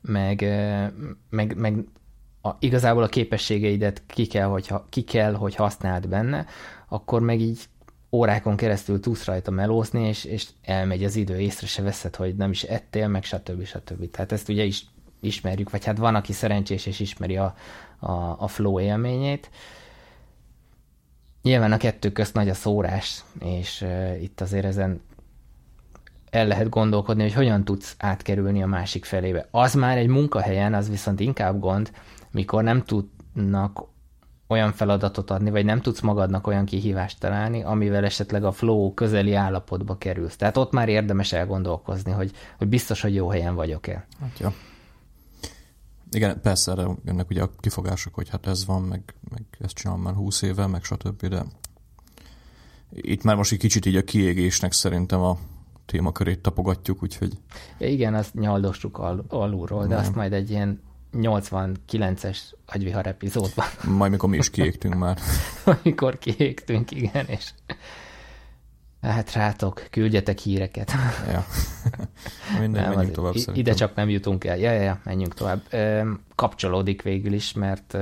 [0.00, 0.40] meg,
[1.30, 1.84] meg, meg
[2.42, 6.46] a, igazából a képességeidet ki kell, hogy, ki kell, hogy használd benne,
[6.88, 7.60] akkor meg így
[8.10, 12.50] órákon keresztül tudsz rajta melózni, és, és elmegy az idő, észre se veszed, hogy nem
[12.50, 13.64] is ettél, meg stb.
[13.64, 14.10] stb.
[14.10, 14.86] Tehát ezt ugye is
[15.20, 17.54] ismerjük, vagy hát van, aki szerencsés és ismeri a,
[17.98, 19.50] a, a flow élményét.
[21.42, 25.00] Nyilván a kettő közt nagy a szórás, és uh, itt azért ezen
[26.30, 29.48] el lehet gondolkodni, hogy hogyan tudsz átkerülni a másik felébe.
[29.50, 31.90] Az már egy munkahelyen, az viszont inkább gond,
[32.30, 33.88] mikor nem tudnak
[34.48, 39.34] olyan feladatot adni, vagy nem tudsz magadnak olyan kihívást találni, amivel esetleg a flow közeli
[39.34, 40.36] állapotba kerülsz.
[40.36, 44.06] Tehát ott már érdemes elgondolkozni, hogy, hogy biztos, hogy jó helyen vagyok-e.
[44.20, 44.48] Hát jó.
[46.10, 50.02] Igen, persze erre jönnek ugye a kifogások, hogy hát ez van, meg, meg ezt csinálom
[50.02, 51.44] már húsz éve, meg stb., de
[52.90, 55.38] itt már most egy kicsit így a kiégésnek szerintem a
[55.90, 57.32] témakörét tapogatjuk, úgyhogy...
[57.78, 59.98] Ja, igen, azt nyaldostuk al- alulról, de Nem.
[59.98, 63.66] azt majd egy ilyen 89-es agyvihar epizódban.
[63.84, 65.18] Majd mikor mi is kiégtünk már.
[65.82, 67.50] Amikor kiégtünk, igen, és
[69.00, 70.92] hát rátok, küldjetek híreket.
[71.26, 71.46] Ja.
[72.60, 73.74] Minden, nem, menjünk tovább Ide szerintem.
[73.74, 74.58] csak nem jutunk el.
[74.58, 75.62] Ja, ja, ja, menjünk tovább.
[76.34, 77.96] Kapcsolódik végül is, mert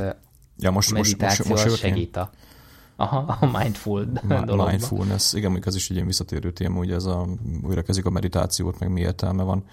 [0.59, 2.31] ja, most, meditáció most, most, most segít a,
[2.97, 4.69] Aha, a mindful dologban.
[4.69, 7.27] Mindfulness, igen, mondjuk ez is egy ilyen visszatérő téma, ugye ez a,
[7.63, 9.65] újra kezdik a meditációt, meg mi értelme van,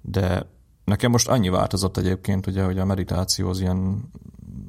[0.00, 0.46] de
[0.84, 4.10] nekem most annyi változott egyébként, ugye, hogy a meditáció az ilyen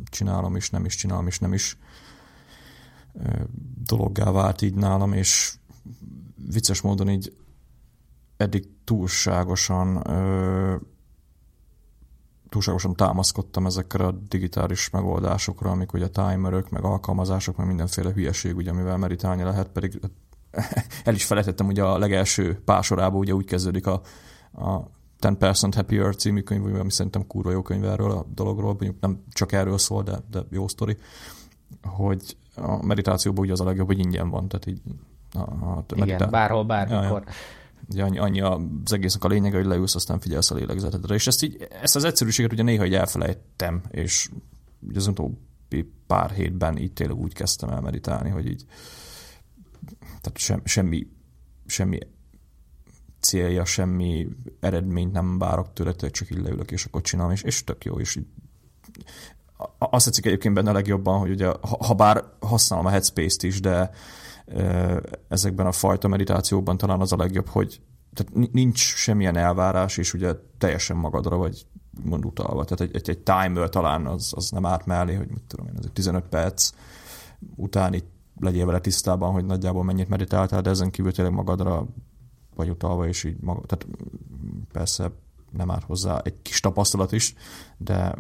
[0.06, 1.78] csinálom is, nem is csinálom is, nem is
[3.84, 5.54] dologgá vált így nálam, és
[6.50, 7.36] vicces módon így
[8.38, 10.04] eddig túlságosan
[12.52, 18.70] túlságosan támaszkodtam ezekre a digitális megoldásokra, amik ugye timerök, meg alkalmazások, meg mindenféle hülyeség, ugye,
[18.70, 20.00] amivel meditálni lehet, pedig
[21.04, 24.02] el is felejtettem, ugye a legelső pásorába ugye úgy kezdődik a,
[24.54, 24.88] a
[25.20, 29.52] 10% Happier című könyv, ami szerintem kurva jó könyv erről a dologról, mondjuk nem csak
[29.52, 30.98] erről szól, de, de jó sztori,
[31.84, 34.82] hogy a meditációban ugye az a legjobb, hogy ingyen van, tehát így
[35.34, 36.16] a, a meditá...
[36.16, 37.04] Igen, bárhol, bármikor.
[37.04, 37.34] Ja, ja.
[37.90, 41.14] Ugye annyi, annyi az egésznek a lényege, hogy leülsz, aztán figyelsz a lélegzetedre.
[41.14, 44.30] És ezt, így, ezt az egyszerűséget ugye néha így elfelejtem, és
[44.80, 48.66] ugye az utóbbi pár hétben így tényleg úgy kezdtem el meditálni, hogy így
[50.06, 51.08] tehát sem, semmi,
[51.66, 52.00] semmi
[53.20, 54.28] célja, semmi
[54.60, 58.16] eredményt nem várok tőle, csak így leülök, és akkor csinálom, és, és tök jó, és
[58.16, 58.26] így
[59.78, 63.60] azt tetszik egyébként benne a legjobban, hogy ugye, ha, ha bár használom a Headspace-t is,
[63.60, 63.92] de
[65.28, 67.82] ezekben a fajta meditációkban talán az a legjobb, hogy
[68.14, 71.66] tehát nincs semmilyen elvárás, és ugye teljesen magadra vagy
[72.04, 72.64] mond utalva.
[72.64, 75.74] Tehát egy, egy, egy timer talán az, az nem árt mellé, hogy mit tudom én,
[75.78, 76.72] ez 15 perc
[77.56, 78.10] után itt
[78.40, 81.88] legyél vele tisztában, hogy nagyjából mennyit meditáltál, de ezen kívül tényleg magadra
[82.56, 83.88] vagy utalva, és így magad, tehát
[84.72, 85.12] persze
[85.52, 87.36] nem árt hozzá egy kis tapasztalat is,
[87.78, 88.16] de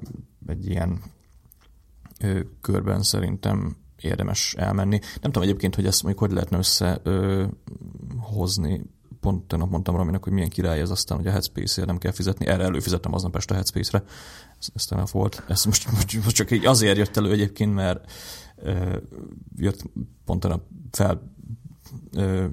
[0.47, 1.01] egy ilyen
[2.19, 4.99] ő, körben szerintem érdemes elmenni.
[4.99, 6.57] Nem tudom egyébként, hogy ezt mondjuk hogy lehetne
[7.77, 8.81] összehozni.
[9.19, 12.45] Pont tegnap mondtam Raminak, hogy milyen király ez aztán, hogy a Headspace-ért nem kell fizetni.
[12.45, 14.03] Erre előfizettem aznap este a Headspace-re.
[14.59, 15.43] Ez, ez volt.
[15.47, 18.11] Ez most, most, most, csak így azért jött elő egyébként, mert
[18.55, 18.97] ö,
[19.55, 19.83] jött
[20.25, 21.33] pont tegnap fel
[22.15, 22.47] ö,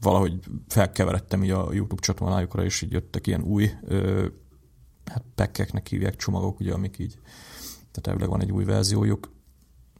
[0.00, 4.26] valahogy felkeveredtem így a YouTube csatornájukra, és így jöttek ilyen új ö,
[5.04, 7.18] hát pekkeknek hívják csomagok, ugye, amik így
[7.92, 9.32] tehát elvileg van egy új verziójuk,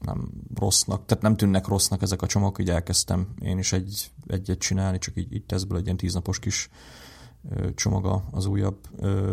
[0.05, 4.59] nem rossznak, tehát nem tűnnek rossznak ezek a csomagok, így elkezdtem én is egy, egyet
[4.59, 6.69] csinálni, csak így, így teszből egy ilyen tíznapos kis
[7.75, 9.33] csomaga az újabb ö,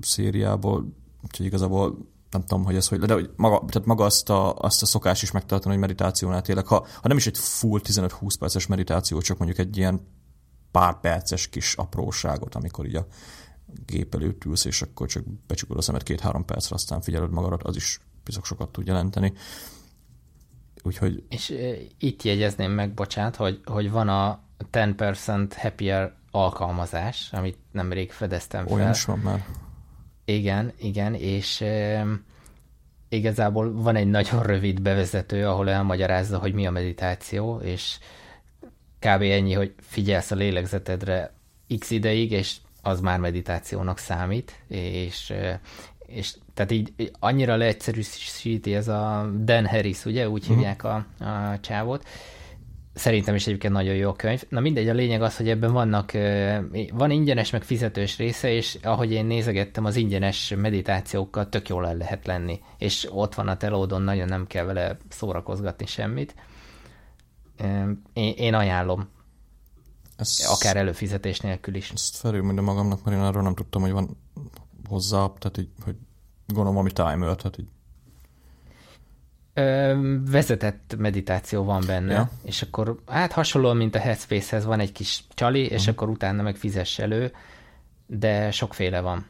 [0.00, 0.92] szériából,
[1.22, 1.98] úgyhogy igazából
[2.30, 5.22] nem tudom, hogy ez hogy, de hogy maga, tehát maga azt a, azt a szokás
[5.22, 9.38] is megtartani, hogy meditációnál tényleg, ha, ha nem is egy full 15-20 perces meditáció, csak
[9.38, 10.00] mondjuk egy ilyen
[10.70, 13.06] pár perces kis apróságot, amikor így a
[13.86, 17.76] gép előtt ülsz, és akkor csak becsukod a szemet két-három percre, aztán figyeled magadat, az
[17.76, 19.32] is biztos sokat tud jelenteni.
[20.82, 21.22] Úgyhogy...
[21.28, 21.54] És
[21.98, 24.40] itt jegyezném meg, bocsánat, hogy, hogy van a
[24.72, 28.76] 10% Happier alkalmazás, amit nemrég fedeztem fel.
[28.76, 29.44] Olyan is van már.
[30.24, 32.06] Igen, igen, és e,
[33.08, 37.98] igazából van egy nagyon rövid bevezető, ahol elmagyarázza, hogy mi a meditáció, és
[38.98, 39.22] kb.
[39.22, 41.32] ennyi, hogy figyelsz a lélegzetedre
[41.78, 45.32] x ideig, és az már meditációnak számít, és,
[46.10, 50.56] és tehát így annyira leegyszerűsíti ez a Dan Harris, ugye, úgy uh-huh.
[50.56, 52.04] hívják a, a csávot.
[52.94, 54.42] Szerintem is egyébként nagyon jó a könyv.
[54.48, 56.12] Na mindegy, a lényeg az, hogy ebben vannak,
[56.92, 61.96] van ingyenes, meg fizetős része, és ahogy én nézegettem, az ingyenes meditációkkal tök jól el
[61.96, 62.60] lehet lenni.
[62.78, 66.34] És ott van a telódon, nagyon nem kell vele szórakozgatni semmit.
[68.12, 69.08] Én, én ajánlom.
[70.16, 71.90] Ez, Akár előfizetés nélkül is.
[71.90, 74.16] Ezt felülmondom magamnak, mert én arról nem tudtam, hogy van
[74.90, 75.96] hozzá, tehát így, hogy
[76.46, 77.68] gondolom ami timer, tehát így.
[79.54, 79.94] Ö,
[80.30, 82.30] vezetett meditáció van benne, ja.
[82.42, 85.88] és akkor hát hasonlóan, mint a Headspace-hez van egy kis csali, és uh-huh.
[85.88, 87.32] akkor utána meg fizess elő,
[88.06, 89.26] de sokféle van.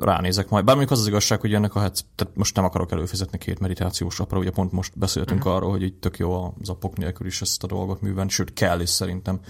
[0.00, 0.64] Ránézek majd.
[0.64, 4.20] Bár az az igazság, hogy ennek a heads, tehát most nem akarok előfizetni két meditációs
[4.20, 5.54] apra, ugye pont most beszéltünk uh-huh.
[5.54, 8.80] arról, hogy itt tök jó az apok nélkül is ezt a dolgot művelni, sőt kell
[8.80, 9.40] is szerintem.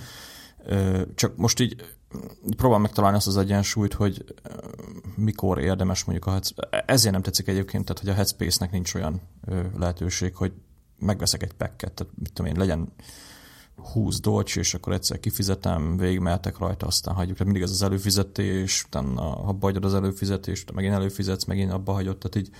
[1.14, 1.76] Csak most így
[2.56, 4.24] próbál megtalálni azt az egyensúlyt, hogy
[5.16, 6.84] mikor érdemes mondjuk a Headspace.
[6.86, 9.20] Ezért nem tetszik egyébként, tehát hogy a Headspace-nek nincs olyan
[9.76, 10.52] lehetőség, hogy
[10.98, 12.92] megveszek egy packet, tehát mit tudom én, legyen
[13.92, 17.36] 20 dolcs, és akkor egyszer kifizetem, végigmehetek rajta, aztán hagyjuk.
[17.36, 22.18] Tehát mindig ez az előfizetés, utána abba hagyod az előfizetést, megint előfizetsz, megint abba hagyod,
[22.18, 22.54] tehát így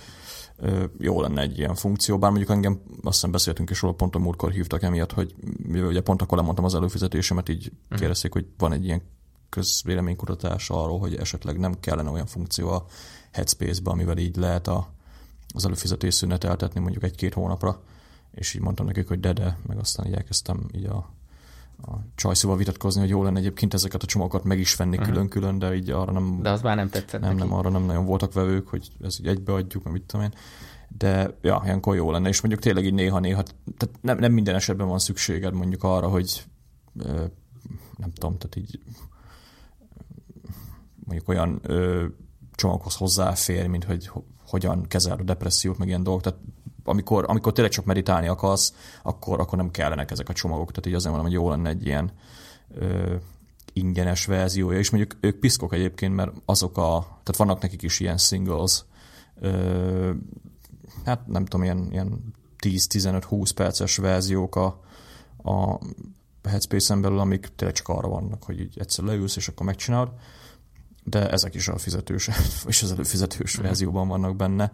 [0.99, 4.19] jó lenne egy ilyen funkció, bár mondjuk engem azt hiszem beszéltünk is róla, pont a
[4.19, 5.35] múltkor hívtak emiatt, hogy
[5.73, 7.99] ugye pont akkor lemondtam az előfizetésemet, így uh-huh.
[7.99, 9.01] kérdezték, hogy van egy ilyen
[9.49, 12.85] közvéleménykutatás arról, hogy esetleg nem kellene olyan funkció a
[13.31, 14.87] Headspace-be, amivel így lehet a,
[15.53, 17.81] az előfizetés szüneteltetni mondjuk egy-két hónapra,
[18.31, 21.09] és így mondtam nekik, hogy de-de, meg aztán így elkezdtem így a,
[21.81, 25.11] a csajszóval vitatkozni, hogy jó lenne egyébként ezeket a csomagokat meg is venni uh-huh.
[25.11, 26.41] külön-külön, de így arra nem...
[26.41, 27.47] De az már nem tetszett Nem, neki.
[27.47, 30.33] nem, arra nem nagyon voltak vevők, hogy ez így egybeadjuk, meg mit tudom én.
[30.97, 33.43] De ja, ilyenkor jó lenne, és mondjuk tényleg így néha-néha,
[33.77, 36.45] tehát nem, nem minden esetben van szükséged mondjuk arra, hogy
[37.97, 38.79] nem tudom, tehát így
[41.05, 42.05] mondjuk olyan ö,
[42.55, 44.11] csomaghoz hozzáfér, mint hogy
[44.47, 46.23] hogyan kezel a depressziót, meg ilyen dolgok.
[46.23, 46.39] Tehát
[46.83, 50.69] amikor, amikor tényleg csak meditálni akarsz, akkor, akkor nem kellenek ezek a csomagok.
[50.69, 52.11] Tehát így azért mondom, hogy jó lenne egy ilyen
[52.73, 53.15] ö,
[53.73, 58.17] ingyenes verziója, és mondjuk ők piszkok egyébként, mert azok a, tehát vannak nekik is ilyen
[58.17, 58.83] singles,
[59.39, 60.11] ö,
[61.05, 64.79] hát nem tudom, ilyen, ilyen 10-15-20 perces verziók a,
[65.43, 65.79] a
[66.43, 70.11] Headspace-en belül, amik tényleg csak arra vannak, hogy így egyszer leülsz, és akkor megcsinálod,
[71.05, 72.29] de ezek is a fizetős,
[72.67, 73.65] és az előfizetős mhm.
[73.65, 74.71] verzióban vannak benne.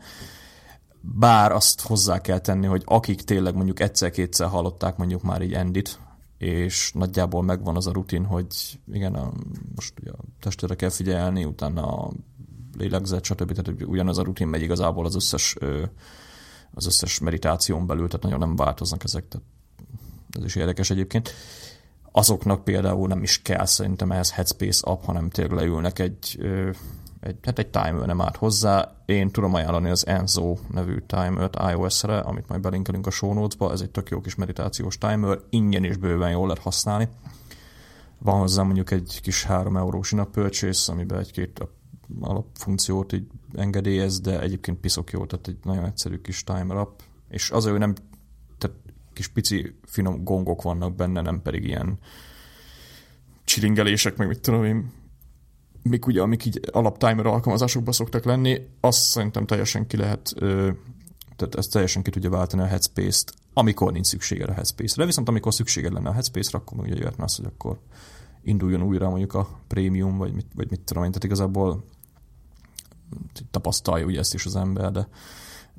[1.01, 5.99] Bár azt hozzá kell tenni, hogy akik tényleg mondjuk egyszer-kétszer hallották mondjuk már így Endit,
[6.37, 9.31] és nagyjából megvan az a rutin, hogy igen, a,
[9.75, 12.11] most ugye a testére kell figyelni, utána a
[12.77, 13.51] lélegzet, stb.
[13.51, 15.55] Tehát ugyanaz a rutin megy igazából az összes,
[16.73, 19.47] az összes meditáción belül, tehát nagyon nem változnak ezek, tehát
[20.29, 21.33] ez is érdekes egyébként.
[22.11, 26.39] Azoknak például nem is kell szerintem ehhez Headspace app, hanem tényleg leülnek egy,
[27.19, 28.95] egy, hát egy timer nem árt hozzá.
[29.05, 33.71] Én tudom ajánlani az Enzo nevű timer-t iOS-re, amit majd belinkelünk a show notes-ba.
[33.71, 37.07] Ez egy tök jó kis meditációs timer, ingyen is bőven jól lehet használni.
[38.17, 41.67] Van hozzá mondjuk egy kis 3 eurós in purchase, amiben egy-két
[42.19, 46.99] alapfunkciót így engedélyez, de egyébként piszok jó, tehát egy nagyon egyszerű kis timer app.
[47.29, 47.93] És az, hogy nem
[49.13, 51.97] kis pici finom gongok vannak benne, nem pedig ilyen
[53.43, 54.91] csilingelések, meg mit tudom én,
[55.83, 60.33] mik ugye, amik így alaptimer alkalmazásokban szoktak lenni, azt szerintem teljesen ki lehet,
[61.35, 65.05] tehát ezt teljesen ki tudja váltani a Headspace-t, amikor nincs szükséged a Headspace-re.
[65.05, 67.79] Viszont amikor szükséged lenne a Headspace-re, akkor ugye jöhetne az, hogy akkor
[68.43, 71.83] induljon újra mondjuk a prémium, vagy mit, vagy mit tudom én, tehát igazából
[73.51, 75.07] tapasztalja ugye ezt is az ember, de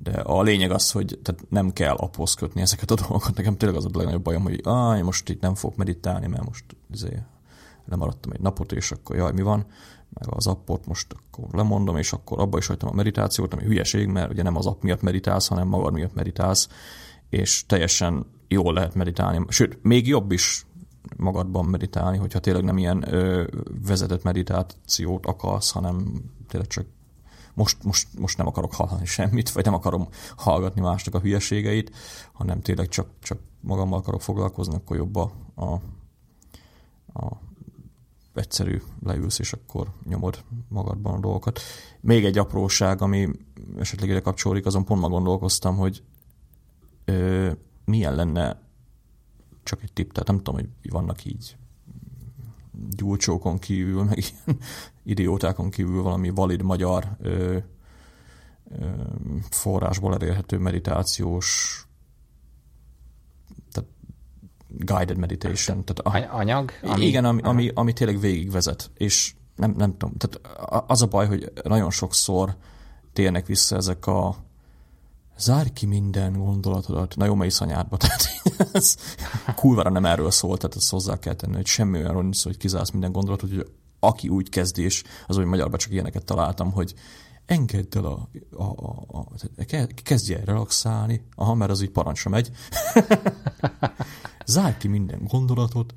[0.03, 3.37] de a lényeg az, hogy tehát nem kell aphoz kötni ezeket a dolgokat.
[3.37, 6.65] Nekem tényleg az a legnagyobb bajom, hogy ah, most itt nem fogok meditálni, mert most
[6.93, 7.23] izé,
[7.85, 9.67] lemaradtam egy napot, és akkor jaj, mi van,
[10.09, 14.07] meg az appot most akkor lemondom, és akkor abba is hagytam a meditációt, ami hülyeség,
[14.07, 16.69] mert ugye nem az app miatt meditálsz, hanem magad miatt meditálsz,
[17.29, 19.45] és teljesen jól lehet meditálni.
[19.49, 20.67] Sőt, még jobb is
[21.17, 23.45] magadban meditálni, hogyha tényleg nem ilyen ö,
[23.87, 26.87] vezetett meditációt akarsz, hanem tényleg csak
[27.55, 31.97] most, most, most nem akarok hallani semmit, vagy nem akarom hallgatni másnak a hülyeségeit,
[32.33, 35.73] hanem tényleg csak, csak magammal akarok foglalkozni, akkor jobb a, a,
[37.21, 37.41] a
[38.35, 41.61] egyszerű leülsz, és akkor nyomod magadban a dolgokat.
[42.01, 43.29] Még egy apróság, ami
[43.79, 46.03] esetleg ide kapcsolódik, azon pont ma gondolkoztam, hogy
[47.05, 47.51] ö,
[47.85, 48.61] milyen lenne
[49.63, 51.57] csak egy tipp, tehát nem tudom, hogy vannak így
[52.97, 54.59] gyúlcsókon kívül, meg ilyen
[55.05, 57.57] idiótákon kívül valami valid magyar ö,
[58.79, 58.87] ö,
[59.51, 61.81] forrásból elérhető meditációs
[63.73, 63.91] tehát
[64.69, 65.85] guided meditation.
[65.85, 66.71] Tehát a, anyag?
[66.83, 68.91] Ami, igen, ami, ami, ami tényleg végigvezet.
[68.95, 72.57] És nem, nem tudom, tehát az a baj, hogy nagyon sokszor
[73.13, 74.37] térnek vissza ezek a
[75.39, 78.42] zárj ki minden gondolatodat, na jó, mely szanyádba, tehát
[78.73, 78.97] ez
[79.55, 82.91] kurvára nem erről szól, tehát ezt hozzá kell tenni, hogy semmi olyan nincs hogy kizársz
[82.91, 83.67] minden gondolatot, hogy
[84.01, 86.95] aki úgy kezdés, az, hogy magyarban csak ilyeneket találtam, hogy
[87.47, 92.51] engedd el a, a, a, a kezdje el relaxálni, aha, mert az így parancsra megy.
[94.47, 95.95] Zárj ki minden gondolatot,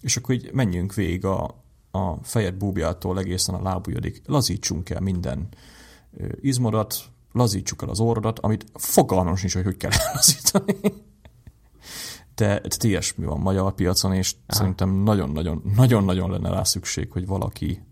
[0.00, 5.48] és akkor így menjünk végig a, a fejed búbjától egészen a lábujjadig, lazítsunk el minden
[6.40, 10.76] izmodat, lazítsuk el az orrodat, amit fogalmam sincs, hogy hogy kell lazítani.
[12.34, 14.58] De, de ilyesmi van magyar piacon, és Aha.
[14.58, 15.02] szerintem
[15.74, 17.82] nagyon-nagyon lenne rá szükség, hogy valaki,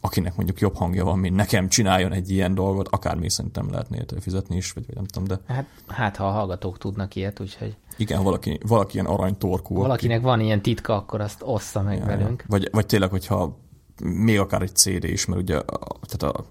[0.00, 4.20] akinek mondjuk jobb hangja van, mint nekem, csináljon egy ilyen dolgot, akármi szerintem lehetne érte
[4.20, 5.54] fizetni is, vagy, vagy nem tudom, de...
[5.54, 7.76] Hát, hát, ha a hallgatók tudnak ilyet, úgyhogy...
[7.96, 9.74] Igen, valaki, valaki ilyen aranytorkú.
[9.74, 10.26] Valakinek aki...
[10.26, 12.44] van ilyen titka, akkor azt ossza meg ja, velünk.
[12.46, 13.58] Vagy, vagy tényleg, hogyha
[14.02, 15.60] még akár egy CD is, mert ugye
[16.06, 16.44] tehát a,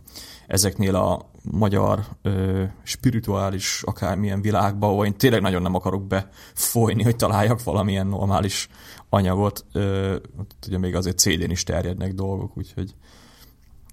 [0.47, 7.15] ezeknél a magyar ö, spirituális akármilyen világba, ahol én tényleg nagyon nem akarok befolyni, hogy
[7.15, 8.69] találjak valamilyen normális
[9.09, 9.65] anyagot.
[9.71, 10.15] Ö,
[10.67, 12.95] ugye még azért CD-n is terjednek dolgok, úgyhogy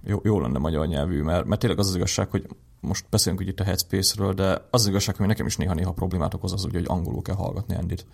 [0.05, 2.47] jó, jó lenne magyar nyelvű, mert, mert tényleg az az igazság, hogy
[2.81, 6.35] most beszélünk hogy itt a Headspace-ről, de az az igazság, hogy nekem is néha-néha problémát
[6.35, 8.07] okoz az, hogy angolul kell hallgatni Endit.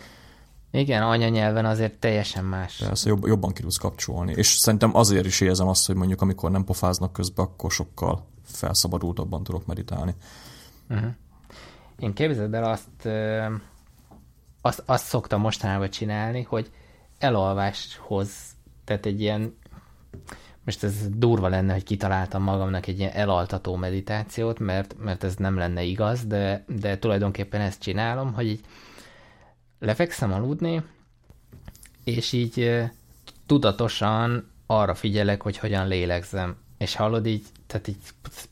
[0.71, 2.77] Igen, anyanyelven azért teljesen más.
[2.77, 4.33] Persze, jobb, jobban ki tudsz kapcsolni.
[4.37, 8.27] És szerintem azért is érzem azt, hogy mondjuk amikor nem pofáznak közben, akkor sokkal
[8.57, 10.15] felszabadultabban tudok meditálni.
[10.89, 11.11] Uh-huh.
[11.99, 13.09] Én képzeld el azt,
[14.61, 16.71] azt, azt szoktam mostanában csinálni, hogy
[17.19, 18.31] elalváshoz,
[18.85, 19.57] tehát egy ilyen,
[20.65, 25.57] most ez durva lenne, hogy kitaláltam magamnak egy ilyen elaltató meditációt, mert, mert ez nem
[25.57, 28.65] lenne igaz, de, de tulajdonképpen ezt csinálom, hogy így
[29.79, 30.83] lefekszem aludni,
[32.05, 32.85] és így
[33.47, 36.57] tudatosan arra figyelek, hogy hogyan lélegzem.
[36.81, 37.97] És hallod így, tehát így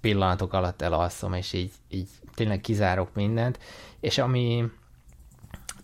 [0.00, 3.58] pillanatok alatt elalszom, és így, így tényleg kizárok mindent,
[4.00, 4.64] és ami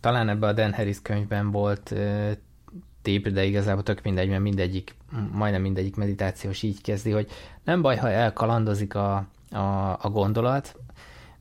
[0.00, 1.94] talán ebben a Dan Harris könyvben volt
[3.02, 4.94] tép, de igazából tök mindegy, mert mindegyik,
[5.32, 7.30] majdnem mindegyik meditációs így kezdi, hogy
[7.64, 10.76] nem baj, ha elkalandozik a, a, a gondolat,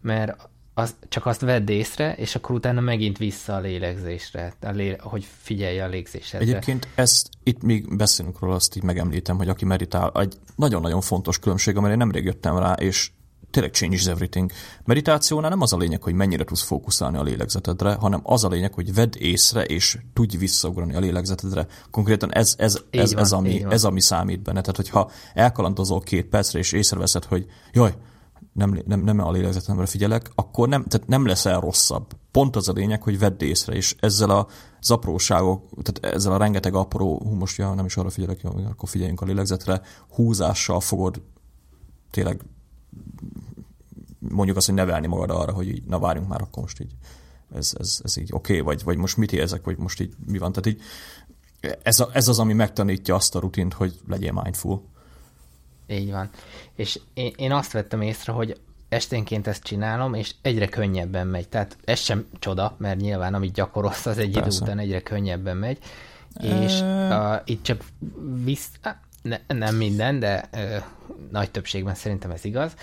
[0.02, 4.96] mert az, csak azt vedd észre, és akkor utána megint vissza a lélegzésre, a lé,
[5.00, 6.40] hogy figyelj a légzésre.
[6.40, 11.40] Egyébként ezt, itt még beszélünk róla, azt így megemlítem, hogy aki meditál, egy nagyon-nagyon fontos
[11.40, 13.12] különbség, amire én nemrég jöttem rá, és
[13.52, 14.52] tényleg changes everything.
[14.86, 18.74] Meditációnál nem az a lényeg, hogy mennyire tudsz fókuszálni a lélegzetedre, hanem az a lényeg,
[18.74, 21.68] hogy vedd észre, és tudj visszaugrani a lélegzetedre.
[21.92, 24.62] Konkrétan ez, ez, ez, van, ez, ami, ez ami számít benne.
[24.62, 27.94] Tehát, hogyha elkalandozol két percre, és észreveszed, hogy jaj,
[28.54, 32.14] nem, nem, nem a lélegzetemre figyelek, akkor nem, tehát nem leszel rosszabb.
[32.32, 34.48] Pont az a lényeg, hogy vedd észre, és ezzel a
[34.80, 38.52] az apróságok, tehát ezzel a rengeteg apró, hú, most ja, nem is arra figyelek, jó,
[38.70, 41.22] akkor figyeljünk a lélegzetre, húzással fogod
[42.12, 42.42] tényleg
[44.20, 46.96] mondjuk azt, hogy nevelni magad arra, hogy így, na várjunk már, akkor most így
[47.56, 50.38] ez, ez, ez így oké, okay, vagy, vagy most mit érzek, vagy most így mi
[50.38, 50.52] van.
[50.52, 50.82] Tehát így
[51.84, 54.84] ez, a, ez az, ami megtanítja azt a rutint, hogy legyél mindful.
[55.94, 56.30] Így van.
[56.76, 61.50] És én, én azt vettem észre, hogy esténként ezt csinálom, és egyre könnyebben megy.
[61.50, 64.50] Tehát ez sem csoda, mert nyilván amit gyakorolsz, az egy Persze.
[64.50, 65.78] idő után egyre könnyebben megy.
[66.42, 67.84] És uh, itt csak
[68.44, 68.70] visz,
[69.22, 70.84] ne, nem minden, de uh,
[71.32, 72.76] nagy többségben szerintem ez igaz.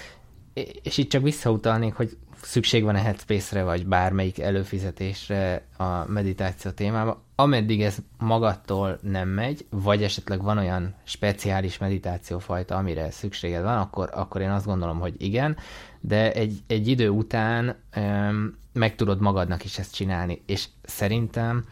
[0.82, 7.22] És itt csak visszautalnék, hogy szükség van a Headspace-re, vagy bármelyik előfizetésre a meditáció témában,
[7.42, 14.10] ameddig ez magattól nem megy, vagy esetleg van olyan speciális meditációfajta, amire szükséged van, akkor,
[14.12, 15.56] akkor én azt gondolom, hogy igen,
[16.00, 21.64] de egy, egy idő után öm, meg tudod magadnak is ezt csinálni, és szerintem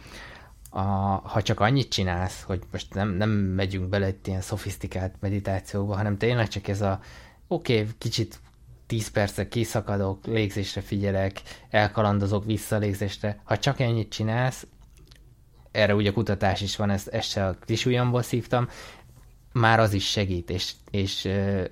[0.71, 0.81] a,
[1.29, 6.17] ha csak annyit csinálsz, hogy most nem, nem megyünk bele egy ilyen szofisztikált meditációba, hanem
[6.17, 7.01] tényleg csak ez a
[7.49, 8.41] oké, okay, kicsit
[8.87, 13.41] 10 percre kiszakadok, légzésre figyelek, elkalandozok vissza légzésre.
[13.45, 14.67] Ha csak ennyit csinálsz,
[15.79, 18.69] erre ugye kutatás is van, ezt, ezt se a kis ujjamból szívtam,
[19.53, 21.29] már az is segít, és, és,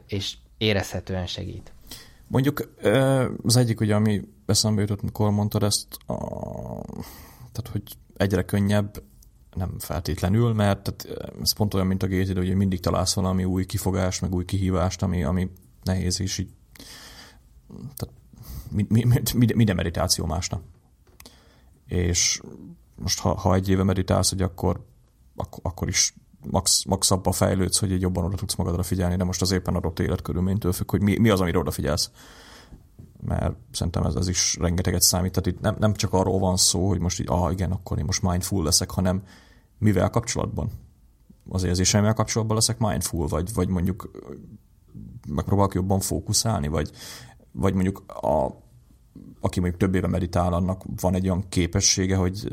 [0.07, 1.73] és érezhetően segít.
[2.27, 2.71] Mondjuk
[3.43, 6.15] az egyik, ugye, ami eszembe jutott, mikor mondtad ezt, a,
[7.53, 7.83] tehát, hogy
[8.17, 9.03] egyre könnyebb,
[9.55, 13.67] nem feltétlenül, mert tehát ez pont olyan, mint a gétid, hogy mindig találsz valami új
[13.67, 15.51] kifogást, meg új kihívást, ami, ami
[15.83, 16.49] nehéz, és így
[17.97, 18.15] tehát
[19.55, 20.63] minden meditáció másnak.
[21.87, 22.41] És
[22.97, 24.85] most ha, ha egy éve meditálsz, hogy akkor,
[25.37, 26.15] akkor, akkor is
[26.51, 29.75] max, max abba fejlődsz, hogy egy jobban oda tudsz magadra figyelni, de most az éppen
[29.75, 32.11] adott életkörülménytől függ, hogy mi, mi az, amire odafigyelsz.
[33.21, 35.33] Mert szerintem ez, ez is rengeteget számít.
[35.33, 38.05] Tehát itt nem, nem csak arról van szó, hogy most így, ah igen, akkor én
[38.05, 39.23] most mindful leszek, hanem
[39.79, 40.71] mivel kapcsolatban?
[41.49, 44.11] Az érzéseimmel kapcsolatban leszek mindful, vagy, vagy mondjuk
[45.29, 46.91] megpróbálok jobban fókuszálni, vagy,
[47.53, 48.65] vagy mondjuk a
[49.41, 52.49] aki mondjuk több éve meditál, annak van egy olyan képessége, hogy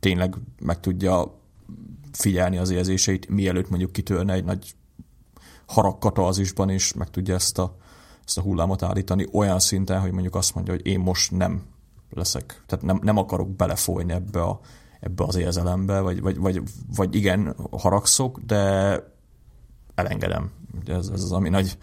[0.00, 1.40] tényleg meg tudja
[2.12, 4.74] figyelni az érzéseit, mielőtt mondjuk kitörne egy nagy
[5.66, 7.76] haragkatarzisban, és meg tudja ezt a,
[8.24, 11.62] ezt a hullámot állítani olyan szinten, hogy mondjuk azt mondja, hogy én most nem
[12.10, 14.60] leszek, tehát nem, nem akarok belefolyni ebbe, a,
[15.00, 16.62] ebbe az érzelembe, vagy, vagy, vagy,
[16.96, 18.94] vagy igen, haragszok, de
[19.94, 20.50] elengedem.
[20.86, 21.78] Ez, ez az, ami nagy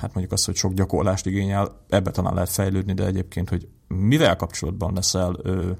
[0.00, 4.36] hát mondjuk azt, hogy sok gyakorlást igényel, ebbe talán lehet fejlődni, de egyébként, hogy mivel
[4.36, 5.70] kapcsolatban leszel ö,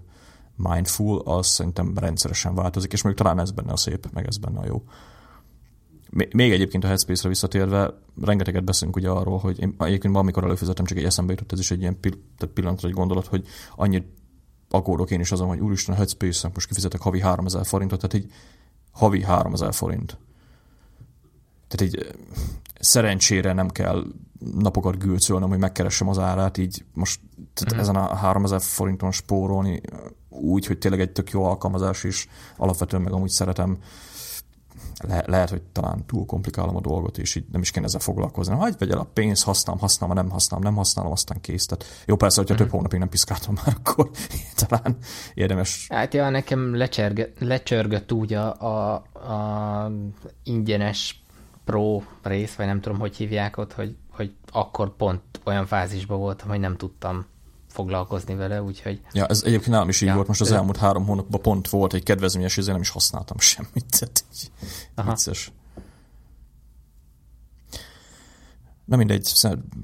[0.57, 4.59] mindful, az szerintem rendszeresen változik, és még talán ez benne a szép, meg ez benne
[4.59, 4.83] a jó.
[6.11, 10.99] Még egyébként a Headspace-re visszatérve, rengeteget beszélünk ugye arról, hogy én egyébként valamikor előfizetem, csak
[10.99, 11.99] egy eszembe jutott, ez is egy ilyen
[12.55, 13.47] pillanatra egy gondolat, hogy
[13.77, 14.05] annyit
[14.71, 18.33] aggódok én is azon, hogy úristen, a Headspace-nek most kifizetek havi 3000 forintot, tehát így
[18.91, 20.19] havi 3000 forint.
[21.69, 22.15] Tehát így
[22.81, 24.05] szerencsére nem kell
[24.55, 27.21] napokat gülcölnöm, hogy megkeressem az árát, így most
[27.55, 27.79] tehát mm.
[27.79, 29.81] ezen a 3000 forinton spórolni
[30.29, 33.79] úgy, hogy tényleg egy tök jó alkalmazás is, alapvetően meg amúgy szeretem
[35.09, 38.55] le, lehet, hogy talán túl komplikálom a dolgot, és így nem is kéne ezzel foglalkozni.
[38.55, 41.67] Hagyj vegyél a pénzt, használom, használom, nem használom, nem használom, aztán kész.
[41.67, 42.65] Tehát jó, persze, hogyha mm-hmm.
[42.65, 44.11] több hónapig nem piszkáltam már, akkor
[44.55, 44.97] talán
[45.35, 45.87] érdemes.
[45.89, 46.77] Hát ja, nekem
[47.39, 48.95] lecsörgött úgy a, a,
[49.33, 49.93] a
[50.45, 51.23] ingyenes
[51.71, 56.49] pro rész, vagy nem tudom, hogy hívják ott, hogy, hogy akkor pont olyan fázisban voltam,
[56.49, 57.27] hogy nem tudtam
[57.69, 59.01] foglalkozni vele, úgyhogy...
[59.13, 61.95] Ja, ez egyébként nálam is így ja, volt, most az elmúlt három hónapban pont volt
[61.95, 64.51] egy kedvezményes, ezért nem is használtam semmit, tehát így
[64.95, 65.11] Aha.
[65.11, 65.53] vicces.
[68.85, 69.33] Na mindegy,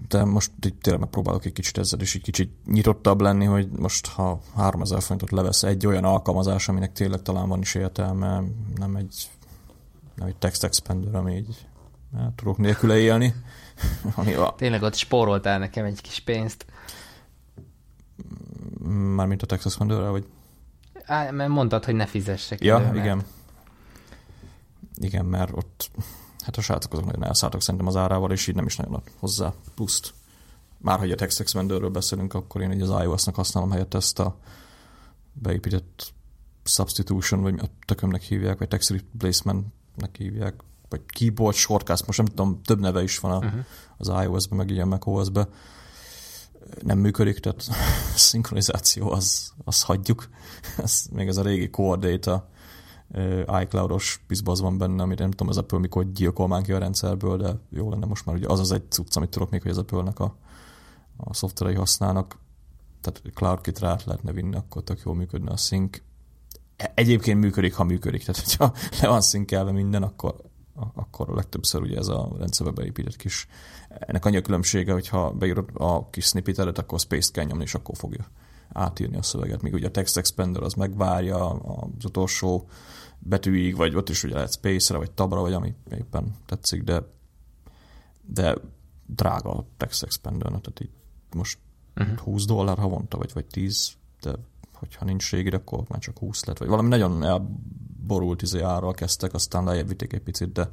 [0.09, 4.41] de most tényleg megpróbálok egy kicsit ezzel is egy kicsit nyitottabb lenni, hogy most ha
[4.57, 8.43] 3000 forintot levesz egy olyan alkalmazás, aminek tényleg talán van is értelme,
[8.75, 9.31] nem egy,
[10.15, 11.67] nem egy text expander, ami így
[12.17, 13.35] hát, tudok nélküle élni.
[14.15, 14.55] Ami a...
[14.57, 16.67] Tényleg ott spóroltál nekem egy kis pénzt.
[18.89, 20.27] Mármint a Texas Wonderrel, vagy?
[21.05, 22.65] Á, mert mondtad, hogy ne fizessek.
[22.65, 23.17] Ja, elő, igen.
[23.17, 23.29] Mert...
[24.95, 25.91] Igen, mert ott
[26.45, 29.03] hát a srácok azok nagyon elszálltak szerintem az árával, és így nem is nagyon ad
[29.19, 30.15] hozzá pluszt.
[30.79, 34.39] Már hogy a Text Expanderről beszélünk, akkor én így az iOS-nak használom helyett ezt a
[35.33, 36.13] beépített
[36.65, 40.55] substitution, vagy a tökömnek hívják, vagy text replacementnek hívják,
[40.89, 43.61] vagy keyboard shortcut, most nem tudom, több neve is van a, uh-huh.
[43.97, 45.49] az iOS-be, meg a macOS-be
[46.83, 47.73] nem működik, tehát a
[48.19, 50.29] szinkronizáció az, az hagyjuk.
[50.83, 52.49] Ez, még ez a régi Core Data
[53.63, 57.37] iCloud-os bizbaz van benne, amit nem tudom, az Apple mikor gyilkol már ki a rendszerből,
[57.37, 59.79] de jó lenne most már, ugye az az egy cucc, amit tudok még, hogy az
[59.79, 60.37] Apple-nek a,
[61.17, 62.39] a szoftverei használnak,
[63.01, 65.99] tehát CloudKit rá lehetne vinni, akkor tök jól működne a sync.
[66.77, 68.73] E, egyébként működik, ha működik, tehát hogyha
[69.03, 70.37] le van szinkelve minden, akkor,
[70.95, 73.49] akkor a legtöbbször ugye ez a rendszerbe beépített kis
[73.89, 77.97] ennek annyi a különbsége, hogyha beírod a kis snippetedet, akkor space kell nyomni, és akkor
[77.97, 78.27] fogja
[78.73, 79.63] átírni a szöveget.
[79.63, 82.69] Míg ugye a text expander az megvárja az utolsó
[83.19, 87.03] betűig, vagy ott is ugye lehet space-re, vagy tabra, vagy ami éppen tetszik, de,
[88.25, 88.57] de
[89.07, 90.91] drága a text expander, tehát így
[91.35, 91.59] most
[91.97, 92.19] uh-huh.
[92.19, 94.33] 20 dollár havonta, vagy, vagy 10, de
[94.73, 97.23] hogyha nincs régi, akkor már csak 20 lett, vagy valami nagyon
[98.07, 100.69] elborult izé árral kezdtek, aztán lejjebb vitték egy picit, de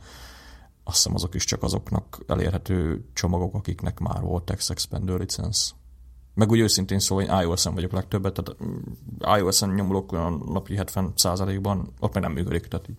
[0.83, 5.73] azt hiszem azok is csak azoknak elérhető csomagok, akiknek már volt Text Expander licensz.
[6.33, 11.93] Meg úgy őszintén szólva, én iOS-en vagyok legtöbbet, tehát mm, iOS-en nyomulok olyan napi 70%-ban,
[11.99, 12.97] ott meg nem működik, tehát így.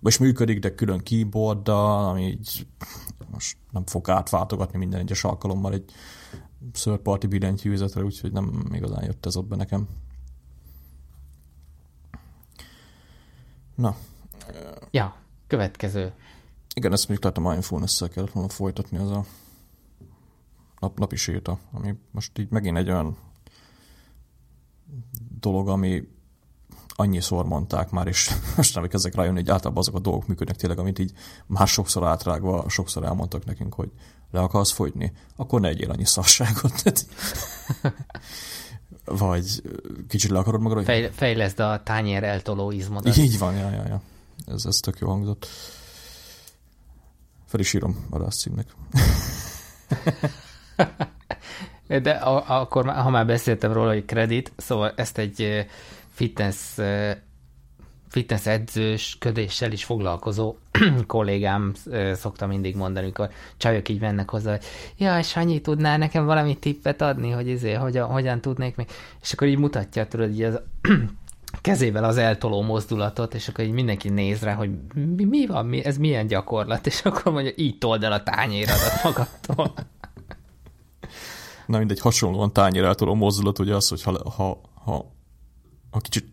[0.00, 2.66] Vagy működik, de külön keyboarddal, ami így
[3.30, 5.84] most nem fog átváltogatni minden egyes alkalommal egy
[6.72, 9.88] third party billentyűzetre, úgyhogy nem igazán jött ez ott be nekem.
[13.80, 13.96] Na.
[14.90, 15.14] Ja,
[15.46, 16.12] következő
[16.74, 19.24] igen, ezt mondjuk lehet a mindfulness-szel kellett volna folytatni, az a
[20.78, 23.16] nap, napi séta, ami most így megint egy olyan
[25.40, 26.08] dolog, ami
[26.88, 30.78] annyiszor mondták már, és most nem kezdek rájönni, hogy általában azok a dolgok működnek tényleg,
[30.78, 31.12] amit így
[31.46, 33.90] már sokszor átrágva, sokszor elmondtak nekünk, hogy
[34.30, 36.82] le akarsz fogyni, akkor ne egyél annyi szarságot.
[39.04, 39.62] Vagy
[40.08, 40.84] kicsit le akarod magadra?
[40.84, 43.16] Fej, fejleszd a tányér eltoló izmodat.
[43.16, 44.02] Így van, ja, ja, ja.
[44.46, 45.46] Ez, ez tök jó hangzott.
[47.46, 48.66] Fel is írom a címnek.
[52.02, 55.66] De a, akkor, ha már beszéltem róla, hogy kredit, szóval ezt egy
[56.10, 56.78] fitness
[58.10, 60.56] fitness edzős ködéssel is foglalkozó
[61.06, 61.72] kollégám
[62.12, 64.64] szokta mindig mondani, amikor csajok így mennek hozzá, hogy
[64.96, 68.86] ja, Sanyi, tudnál nekem valami tippet adni, hogy izé, hogyan, hogyan tudnék még,
[69.20, 70.60] és akkor így mutatja, tudod, így az
[71.60, 75.84] kezével az eltoló mozdulatot, és akkor így mindenki néz rá, hogy mi, mi van, mi,
[75.84, 79.72] ez milyen gyakorlat, és akkor mondja, így told el a tányéradat magadtól.
[81.66, 85.12] Na mindegy, hasonlóan tányér eltoló mozdulat, ugye az, hogy ha, ha, ha,
[85.90, 86.29] ha kicsit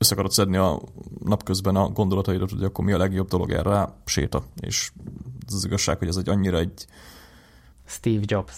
[0.00, 0.80] össze akarod szedni a
[1.24, 4.44] napközben a gondolataidat, hogy akkor mi a legjobb dolog erre, séta.
[4.60, 4.90] És
[5.46, 6.86] az, az igazság, hogy ez egy annyira egy...
[7.86, 8.52] Steve Jobs.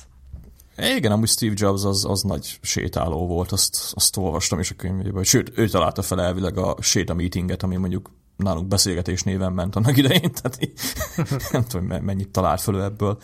[0.77, 5.25] Igen, amúgy Steve Jobs az, az nagy sétáló volt, azt, azt olvastam is a könyvében.
[5.25, 9.97] Sőt, ő találta fel elvileg a séta meetinget, ami mondjuk nálunk beszélgetés néven ment annak
[9.97, 10.73] idején, tehát így,
[11.53, 13.19] nem tudom, mennyit talált föl ebből.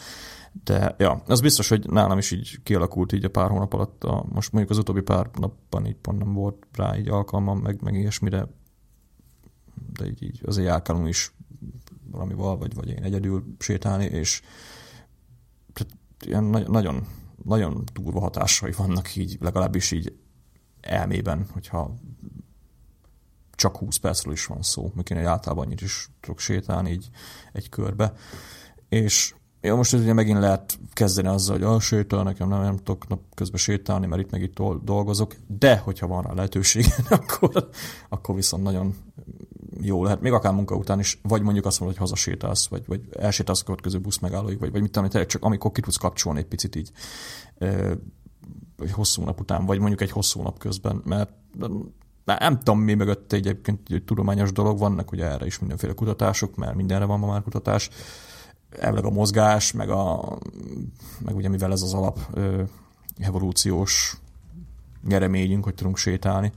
[0.65, 4.25] De ja, az biztos, hogy nálam is így kialakult így a pár hónap alatt, a,
[4.33, 7.95] most mondjuk az utóbbi pár napban így pont nem volt rá így alkalmam, meg, meg
[7.95, 8.47] ilyesmire,
[9.93, 11.35] de így, így azért járkálunk is
[12.11, 14.43] valamival, vagy, vagy én egyedül sétálni, és
[15.73, 17.07] tehát ilyen nagyon
[17.45, 20.19] nagyon durva hatásai vannak így, legalábbis így
[20.81, 21.95] elmében, hogyha
[23.51, 27.09] csak 20 percről is van szó, még én általában annyit is tudok sétálni így
[27.53, 28.13] egy körbe.
[28.89, 29.35] És
[29.69, 33.21] jó, most ugye megint lehet kezdeni azzal, hogy a sétál, nekem nem, nem tudok nap
[33.35, 37.69] közben sétálni, mert itt meg itt dolgozok, de hogyha van rá lehetőség, akkor,
[38.09, 38.95] akkor viszont nagyon
[39.81, 43.01] jó lehet, még akár munka után is, vagy mondjuk azt mondod, hogy hazasétálsz, vagy, vagy
[43.19, 46.47] elsétálsz a következő busz megállóig, vagy, vagy mit tudom, csak amikor ki tudsz kapcsolni egy
[46.47, 46.91] picit így
[48.79, 51.31] egy hosszú nap után, vagy mondjuk egy hosszú nap közben, mert
[52.25, 56.75] nem tudom, mi mögött egyébként egy tudományos dolog, vannak ugye erre is mindenféle kutatások, mert
[56.75, 57.91] mindenre van ma már kutatás,
[58.71, 60.39] elvileg a mozgás, meg, a,
[61.25, 62.63] meg ugye mivel ez az alap ö,
[63.19, 64.17] evolúciós
[65.05, 66.53] nyereményünk, hogy tudunk sétálni,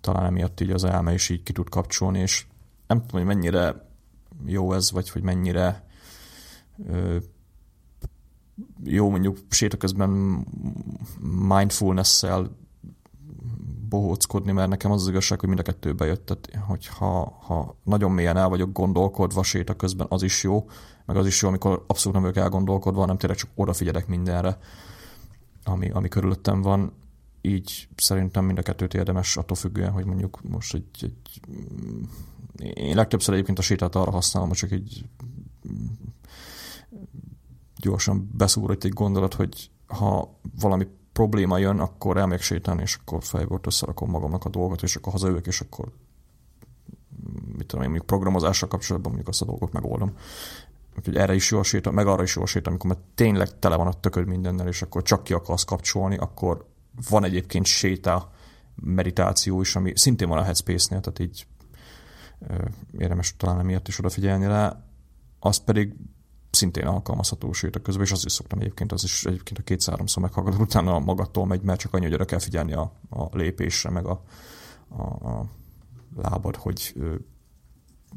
[0.00, 2.46] talán emiatt így az elme is így ki tud kapcsolni, és
[2.86, 3.88] nem tudom, hogy mennyire
[4.46, 5.84] jó ez, vagy hogy mennyire
[6.86, 7.16] ö,
[8.84, 10.10] jó mondjuk séta közben
[11.48, 12.56] mindfulness-szel
[13.88, 16.26] bohóckodni, mert nekem az az igazság, hogy mind a kettő bejött.
[16.26, 20.68] Tehát, hogy ha, ha nagyon mélyen el vagyok gondolkodva séta közben, az is jó,
[21.06, 24.58] meg az is jó, amikor abszolút nem vagyok elgondolkodva, hanem tényleg csak odafigyelek mindenre,
[25.64, 26.92] ami, ami körülöttem van.
[27.40, 31.40] Így szerintem mind a kettőt érdemes attól függően, hogy mondjuk most egy, egy
[32.56, 35.04] én legtöbbször egyébként a sétát arra használom, hogy csak egy
[37.76, 40.86] gyorsan beszúr egy gondolat, hogy ha valami
[41.18, 45.46] probléma jön, akkor elmegyek sétálni, és akkor fejből összerakom magamnak a dolgot, és akkor hazajövök,
[45.46, 45.92] és akkor
[47.56, 50.12] mit tudom én, mondjuk programozással kapcsolatban mondjuk azt a dolgot megoldom.
[50.98, 53.58] Úgyhogy erre is jó a séta, meg arra is jó a séta, amikor már tényleg
[53.58, 56.66] tele van a tököd mindennel, és akkor csak ki akarsz kapcsolni, akkor
[57.08, 58.30] van egyébként séta
[58.74, 61.46] meditáció is, ami szintén van a Headspace-nél, tehát így
[62.98, 64.84] érdemes talán emiatt is odafigyelni rá.
[65.38, 65.94] Az pedig
[66.58, 70.60] szintén alkalmazható a közben, és az is szoktam egyébként, az is egyébként a két-háromszor meghallgatod,
[70.60, 74.22] utána magattól megy, mert csak annyi, hogy oda kell figyelni a, a lépésre, meg a,
[74.88, 75.44] a, a
[76.16, 76.94] lábad, hogy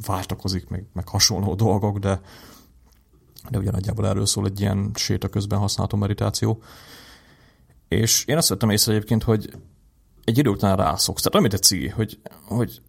[0.05, 2.21] váltakozik, meg, meg hasonló dolgok, de,
[3.49, 6.61] de ugye nagyjából erről szól egy ilyen séta közben használható meditáció.
[7.87, 9.53] És én azt vettem észre egyébként, hogy
[10.23, 11.21] egy idő után rászoksz.
[11.21, 12.81] Tehát amit egy cigi, hogy, hogy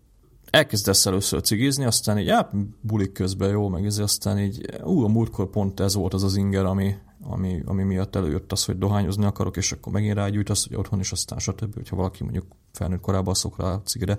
[0.53, 2.51] elkezdesz először cigizni, aztán így, já,
[2.81, 6.37] bulik közben jó, meg ez, aztán így, ú, a múltkor pont ez volt az az
[6.37, 10.77] inger, ami, ami, ami miatt előjött az, hogy dohányozni akarok, és akkor megint rágyújtasz, hogy
[10.77, 11.75] otthon is, aztán stb.
[11.75, 14.19] Hogyha valaki mondjuk felnőtt korában szok rá a cigire,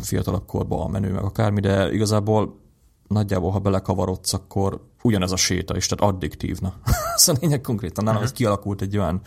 [0.00, 2.60] fiatalabb korban a menő, meg akármi, de igazából
[3.08, 6.58] nagyjából, ha belekavarodsz, akkor ugyanez a séta is, tehát addiktív.
[6.60, 6.74] Na.
[7.16, 9.20] szóval lényeg konkrétan nálam ez kialakult egy olyan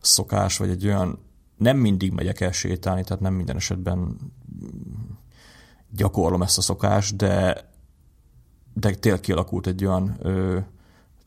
[0.00, 1.18] szokás, vagy egy olyan
[1.56, 4.16] nem mindig megyek el sétálni, tehát nem minden esetben
[5.90, 7.70] gyakorlom ezt a szokást, de,
[8.74, 10.58] de tényleg kialakult egy olyan ö,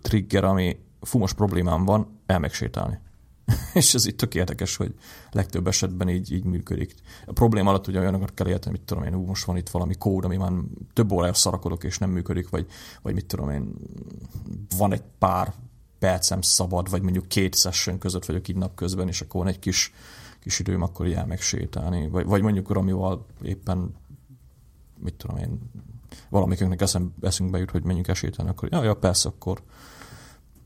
[0.01, 2.99] trigger, ami fumos problémám van, elmegy sétálni.
[3.73, 4.93] és ez itt tök érdekes, hogy
[5.31, 6.95] legtöbb esetben így, így működik.
[7.25, 9.95] A probléma alatt ugye olyanokat kell érteni, mit tudom én, ú, most van itt valami
[9.95, 10.51] kód, ami már
[10.93, 12.67] több órája szarakodok és nem működik, vagy,
[13.01, 13.73] vagy mit tudom én,
[14.77, 15.53] van egy pár
[15.99, 19.93] percem szabad, vagy mondjuk két session között vagyok így napközben, és akkor van egy kis
[20.45, 22.07] kis időm, akkor így megsétálni.
[22.07, 23.95] Vagy, vagy mondjuk Ramival éppen,
[24.99, 25.59] mit tudom én,
[26.29, 29.61] valamikünknek eszem, eszünkbe jut, hogy menjünk el sétálni, akkor ja, ja, persze, akkor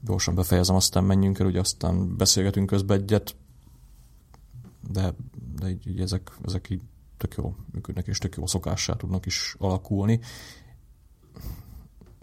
[0.01, 3.35] gyorsan befejezem, aztán menjünk el, ugye aztán beszélgetünk közben egyet,
[4.91, 5.13] de,
[5.55, 6.81] de így, így ezek, ezek így
[7.17, 10.19] tök jó működnek, és tök jó szokássá tudnak is alakulni.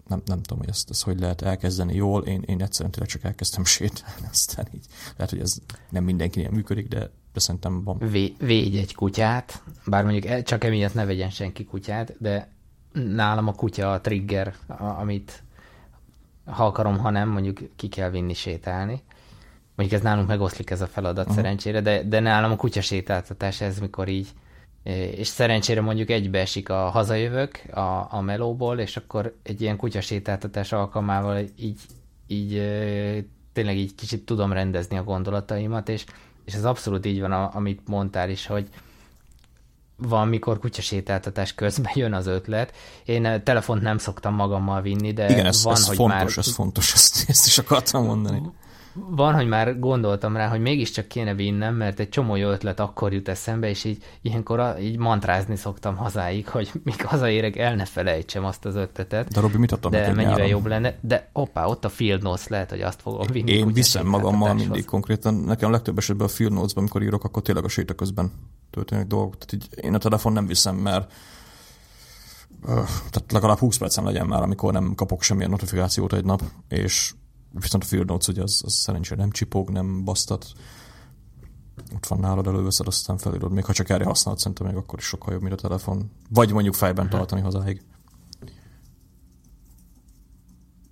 [0.07, 3.23] Nem, nem tudom, hogy ezt, ezt hogy lehet elkezdeni jól, én, én egyszerűen tényleg csak
[3.23, 4.85] elkezdtem sétálni, aztán így
[5.15, 5.57] lehet, hogy ez
[5.89, 7.97] nem mindenkinél működik, de de szerintem van.
[7.97, 12.51] Vé, védj egy kutyát, bár mondjuk e- csak emiatt ne vegyen senki kutyát, de
[12.91, 15.43] nálam a kutya a trigger, amit
[16.45, 19.01] ha akarom, ha nem, mondjuk ki kell vinni sétálni.
[19.75, 21.35] Mondjuk ez nálunk megoszlik ez a feladat uh-huh.
[21.35, 24.27] szerencsére, de, de nálam a kutya sétáltatás ez, mikor így
[25.15, 31.37] és szerencsére mondjuk egybeesik a hazajövök a, a melóból, és akkor egy ilyen kutyasétáltatás alkalmával
[31.55, 31.79] így,
[32.27, 32.51] így
[33.53, 36.05] tényleg így kicsit tudom rendezni a gondolataimat, és
[36.47, 38.69] és ez abszolút így van, amit mondtál is, hogy
[39.95, 42.73] van, mikor kutyasétáltatás közben jön az ötlet.
[43.05, 46.45] Én eh, telefont nem szoktam magammal vinni, de Igen, ez, van, ez hogy fontos, már...
[46.45, 48.41] ez fontos, ezt, ezt is akartam mondani
[49.09, 53.13] van, hogy már gondoltam rá, hogy mégiscsak kéne vinnem, mert egy csomó jó ötlet akkor
[53.13, 58.45] jut eszembe, és így ilyenkor így mantrázni szoktam hazáig, hogy míg hazaérek, el ne felejtsem
[58.45, 59.27] azt az ötletet.
[59.27, 60.47] De Robi, mit adtam De mennyire nyáron?
[60.47, 60.95] jobb lenne.
[61.01, 63.51] De hoppá, ott a Field Notes lehet, hogy azt fogom vinni.
[63.51, 65.33] Én viszem magammal mindig konkrétan.
[65.33, 68.31] Nekem legtöbb esetben a Field Notes-ban, amikor írok, akkor tényleg a séta közben
[68.69, 69.37] történik dolgok.
[69.37, 71.13] Tehát így én a telefon nem viszem, mert
[72.85, 77.13] tehát legalább 20 percem legyen már, amikor nem kapok semmilyen notifikációt egy nap, és
[77.51, 80.51] Viszont a Field Notes, hogy az, az szerencsére nem csipog, nem basztat.
[81.95, 83.51] Ott van nálad, előveszed, aztán felírod.
[83.51, 86.11] Még ha csak erre használod, szerintem még akkor is sokkal jobb, mint a telefon.
[86.29, 87.19] Vagy mondjuk fejben uh-huh.
[87.19, 87.81] tartani hazáig.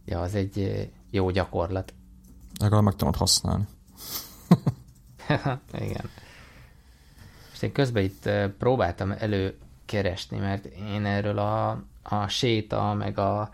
[0.06, 1.94] Ja, az egy jó gyakorlat.
[2.60, 3.68] Legalább meg tudod használni.
[5.74, 6.10] Igen.
[7.54, 13.50] És én közben itt próbáltam elő keresni, mert én erről a, a séta, meg a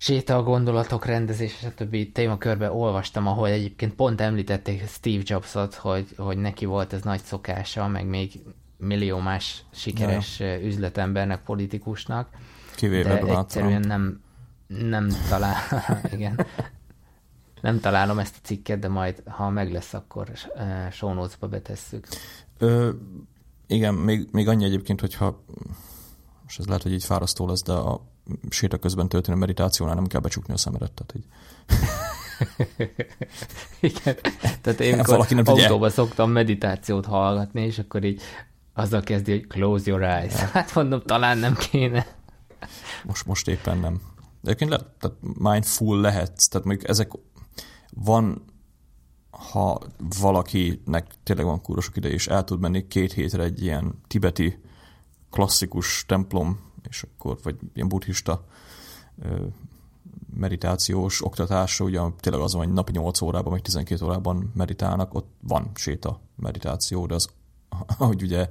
[0.00, 2.12] séta a gondolatok rendezés, stb.
[2.12, 7.88] témakörbe olvastam, ahol egyébként pont említették Steve Jobsot, hogy, hogy neki volt ez nagy szokása,
[7.88, 8.40] meg még
[8.76, 10.60] millió más sikeres ja.
[10.60, 12.28] üzletembernek, politikusnak.
[12.76, 14.20] Kivéve de egyszerűen nem,
[14.66, 15.56] nem talál,
[16.16, 16.46] igen,
[17.60, 20.28] nem találom ezt a cikket, de majd, ha meg lesz, akkor
[20.90, 22.06] show notes-ba betesszük.
[22.58, 22.90] Ö,
[23.66, 25.44] igen, még, még annyi egyébként, hogyha
[26.42, 28.09] most ez lehet, hogy így fárasztó lesz, de a
[28.48, 30.92] séta közben történő meditációnál nem kell becsukni a szemedet.
[30.92, 31.26] Tehát így.
[33.90, 34.16] Igen.
[34.60, 35.88] Tehát én nem autóba tudja.
[35.88, 38.22] szoktam meditációt hallgatni, és akkor így
[38.74, 40.32] azzal kezdi, hogy close your eyes.
[40.34, 42.06] Hát mondom, talán nem kéne.
[43.04, 44.00] Most, most éppen nem.
[44.40, 47.10] De egyébként le, tehát mindful lehet, tehát mondjuk ezek
[47.94, 48.44] van,
[49.30, 49.80] ha
[50.20, 54.60] valakinek tényleg van kúrosok ide, és el tud menni két hétre egy ilyen tibeti
[55.30, 58.44] klasszikus templom, és akkor, vagy ilyen buddhista
[60.34, 65.28] meditációs oktatásra, ugye tényleg az van, hogy napi 8 órában, vagy 12 órában meditálnak, ott
[65.40, 67.28] van séta meditáció, de az,
[67.98, 68.48] ahogy ugye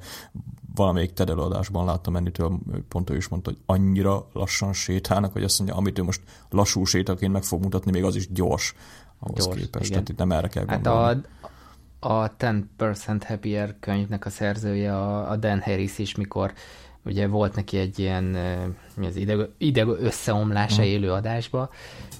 [0.75, 5.57] valamelyik TED előadásban láttam ennitől, pont ő is mondta, hogy annyira lassan sétálnak, hogy azt
[5.57, 8.75] mondja, amit ő most lassú sétaként meg fog mutatni, még az is gyors
[9.19, 9.85] ahhoz gyors, képest.
[9.85, 9.91] Igen.
[9.91, 10.97] Tehát itt nem erre kell gondolni.
[10.97, 11.51] Hát
[11.99, 16.53] a, a 10% Happier könyvnek a szerzője, a, a Dan Harris is, mikor
[17.05, 18.23] ugye volt neki egy ilyen
[18.95, 20.91] mi az ideg, ideg összeomlása hmm.
[20.91, 21.69] élő adásba,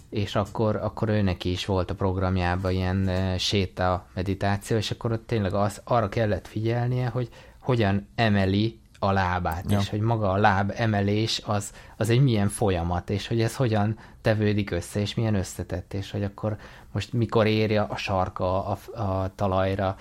[0.10, 5.28] és akkor, akkor ő neki is volt a programjában ilyen séta meditáció, és akkor ott
[5.28, 9.80] tényleg az, arra kellett figyelnie, hogy hogyan emeli a lábát, ja.
[9.80, 13.98] és hogy maga a láb emelés az, az egy milyen folyamat, és hogy ez hogyan
[14.22, 16.58] tevődik össze, és milyen összetett, és hogy akkor
[16.92, 19.96] most mikor érje a sarka a, a talajra,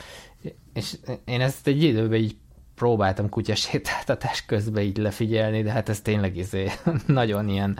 [0.72, 2.36] és én ezt egy időben így
[2.78, 6.70] próbáltam kutyasétáltatás közben így lefigyelni, de hát ez tényleg izé,
[7.06, 7.78] nagyon ilyen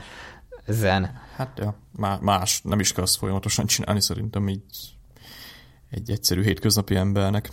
[0.66, 1.20] zen.
[1.36, 1.78] Hát ja,
[2.20, 4.62] más nem is kell azt folyamatosan csinálni szerintem így
[5.90, 7.50] egy egyszerű hétköznapi embernek.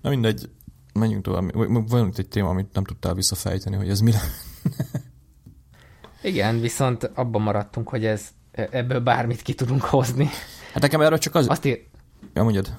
[0.00, 0.50] Na mindegy,
[0.92, 1.54] menjünk tovább.
[1.88, 4.12] Van itt egy téma, amit nem tudtál visszafejteni, hogy ez mi
[6.22, 10.28] Igen, viszont abban maradtunk, hogy ez ebből bármit ki tudunk hozni.
[10.72, 11.48] Hát nekem erről csak az...
[11.48, 11.86] Azt ír...
[12.34, 12.78] Ja, mondjad.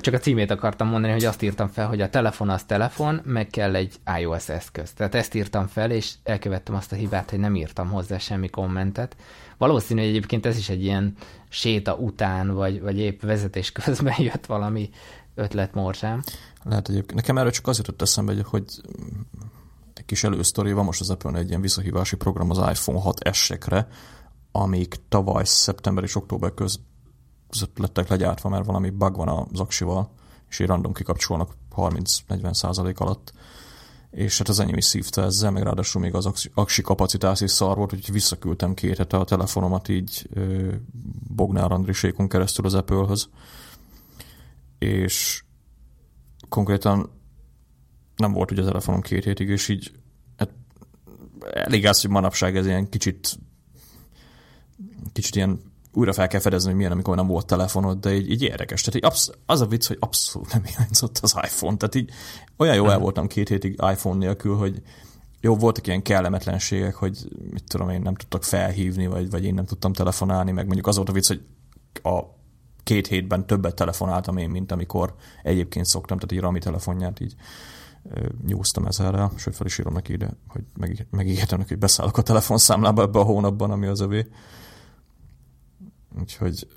[0.00, 3.46] Csak a címét akartam mondani, hogy azt írtam fel, hogy a telefon az telefon, meg
[3.46, 4.92] kell egy iOS eszköz.
[4.92, 9.16] Tehát ezt írtam fel, és elkövettem azt a hibát, hogy nem írtam hozzá semmi kommentet.
[9.58, 11.14] Valószínű, hogy egyébként ez is egy ilyen
[11.48, 14.90] séta után, vagy, vagy épp vezetés közben jött valami
[15.34, 16.22] ötlet morzsám.
[16.62, 17.14] Lehet egyébként.
[17.14, 18.64] Nekem erről csak az jutott eszembe, hogy
[19.94, 23.86] egy kis elősztori van most az apple egy ilyen visszahívási program az iPhone 6S-ekre,
[24.52, 26.80] amik tavaly szeptember és október köz
[27.76, 30.10] lettek legyártva, mert valami bug van az aksival,
[30.48, 33.32] és így random kikapcsolnak 30-40 százalék alatt.
[34.10, 37.76] És hát az enyém is szívta ezzel, meg ráadásul még az aksi kapacitás is szar
[37.76, 40.28] volt, úgyhogy visszaküldtem két hete a telefonomat így
[41.34, 43.28] Bognár Andrisékon keresztül az Apple-höz.
[44.78, 45.44] És
[46.48, 47.10] konkrétan
[48.16, 49.92] nem volt ugye a telefonom két hétig, és így
[50.36, 50.50] hát
[51.52, 53.38] elég az, hogy manapság ez ilyen kicsit
[55.12, 55.60] kicsit ilyen
[55.94, 58.80] újra fel kell fedezni, hogy milyen, amikor nem volt telefonod, de így, így érdekes.
[58.80, 61.76] Tehát így absz- az a vicc, hogy abszolút nem hiányzott az iPhone.
[61.76, 62.10] Tehát így
[62.56, 64.82] olyan jó el voltam két hétig iPhone nélkül, hogy
[65.40, 69.64] jó, voltak ilyen kellemetlenségek, hogy mit tudom én, nem tudtak felhívni, vagy, vagy én nem
[69.64, 71.42] tudtam telefonálni, meg mondjuk az volt a vicc, hogy
[72.02, 72.22] a
[72.82, 77.34] két hétben többet telefonáltam én, mint amikor egyébként szoktam, tehát így Rami telefonját így
[78.46, 80.62] nyúztam ezerrel, sőt fel is írom neki ide, hogy
[81.10, 84.26] megígértem neki, hogy beszállok a telefonszámlába ebbe a hónapban, ami az övé.
[86.20, 86.68] Úgyhogy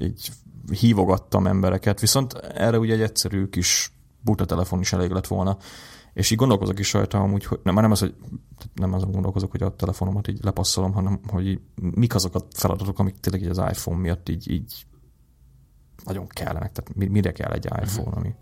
[0.00, 0.30] így
[0.70, 5.56] hívogattam embereket, viszont erre ugye egy egyszerű kis buta telefon is elég lett volna.
[6.12, 8.14] És így gondolkozok is rajta amúgy, hogy nem, nem az, hogy
[8.74, 12.98] nem azon gondolkozok, hogy a telefonomat így lepasszolom, hanem hogy így, mik azok a feladatok,
[12.98, 14.86] amik tényleg így az iPhone miatt így, így
[16.04, 16.72] nagyon kellenek.
[16.72, 18.34] Tehát mire kell egy iPhone, ami,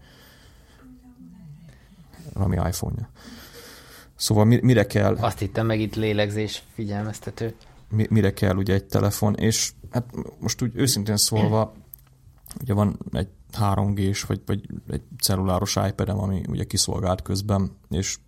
[2.32, 3.08] ami iPhone-ja.
[4.14, 5.16] Szóval mire kell...
[5.16, 7.54] Azt hittem meg itt lélegzés figyelmeztető.
[7.88, 11.72] Mire kell ugye egy telefon, és hát most úgy őszintén szólva,
[12.60, 13.28] ugye van egy
[13.58, 18.18] 3G-s, vagy, vagy egy celluláros iPad-em, ami ugye kiszolgált közben, és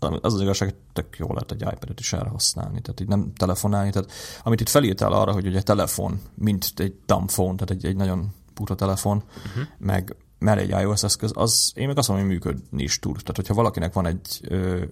[0.00, 3.90] az az igazság, tök jól lehet egy iPad-et is erre használni, tehát így nem telefonálni.
[3.90, 4.10] Tehát
[4.42, 8.34] amit itt felírtál arra, hogy ugye telefon, mint egy dumb phone, tehát egy, egy nagyon
[8.54, 9.64] puta telefon, uh-huh.
[9.78, 13.16] meg mellé egy iOS eszköz, az én meg azt mondom, hogy működni is tud.
[13.16, 14.40] Tehát, hogyha valakinek van egy,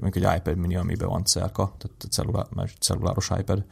[0.00, 2.46] mondjuk egy iPad mini, amiben van cerka, tehát cellulá,
[2.80, 3.64] celluláros iPad,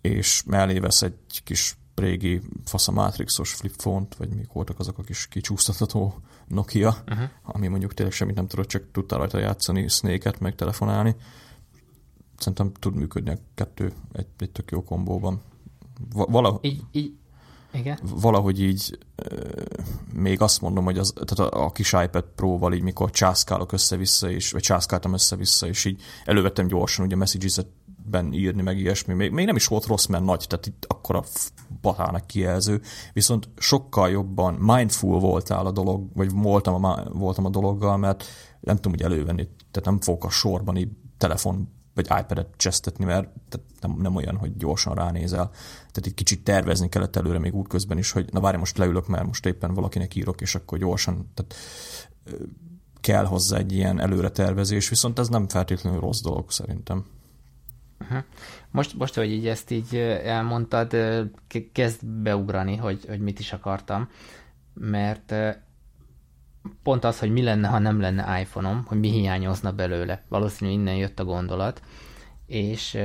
[0.00, 4.98] és mellé vesz egy kis régi fasz a Matrixos flip phone vagy még voltak azok
[4.98, 7.28] a kis kicsúsztatható Nokia, uh-huh.
[7.42, 11.16] ami mondjuk tényleg semmit nem tudott, csak tudta rajta játszani Snake-et, meg telefonálni.
[12.36, 15.40] Szerintem tud működni a kettő egy, egy tök jó kombóban.
[16.12, 17.14] Valahogy, így, így,
[17.72, 17.98] igen.
[18.02, 18.98] Valahogy így
[20.12, 24.30] még azt mondom, hogy az, tehát a, a kis iPad Pro-val így mikor császkálok össze-vissza,
[24.30, 27.16] és, vagy császkáltam össze-vissza, és így elővettem gyorsan ugye
[28.00, 29.14] messages-ben írni, meg ilyesmi.
[29.14, 31.24] Még, még nem is volt rossz, mert nagy, tehát itt akkor a
[31.80, 32.80] batának kijelző,
[33.12, 38.24] viszont sokkal jobban mindful voltál a dolog, vagy voltam a, voltam a dologgal, mert
[38.60, 43.28] nem tudom úgy elővenni, tehát nem fogok a sorban így telefon vagy iPad-et csesztetni, mert
[43.80, 45.48] nem, nem olyan, hogy gyorsan ránézel.
[45.76, 49.26] Tehát egy kicsit tervezni kellett előre még útközben is, hogy na várj, most leülök, mert
[49.26, 51.54] most éppen valakinek írok, és akkor gyorsan, tehát
[53.00, 57.04] kell hozzá egy ilyen előre tervezés, viszont ez nem feltétlenül rossz dolog szerintem.
[58.70, 60.96] Most, most, hogy így ezt így elmondtad,
[61.72, 64.08] kezd beugrani, hogy, hogy mit is akartam,
[64.74, 65.34] mert
[66.82, 70.22] pont az, hogy mi lenne, ha nem lenne iPhone-om, hogy mi hiányozna belőle.
[70.28, 71.82] Valószínűleg innen jött a gondolat.
[72.46, 72.98] És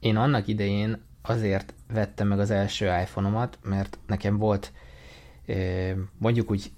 [0.00, 4.72] én annak idején azért vettem meg az első iPhone-omat, mert nekem volt
[6.18, 6.72] mondjuk úgy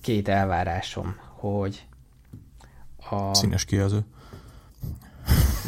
[0.00, 1.86] két elvárásom, hogy
[3.10, 3.34] a...
[3.34, 4.04] Színes kijelző.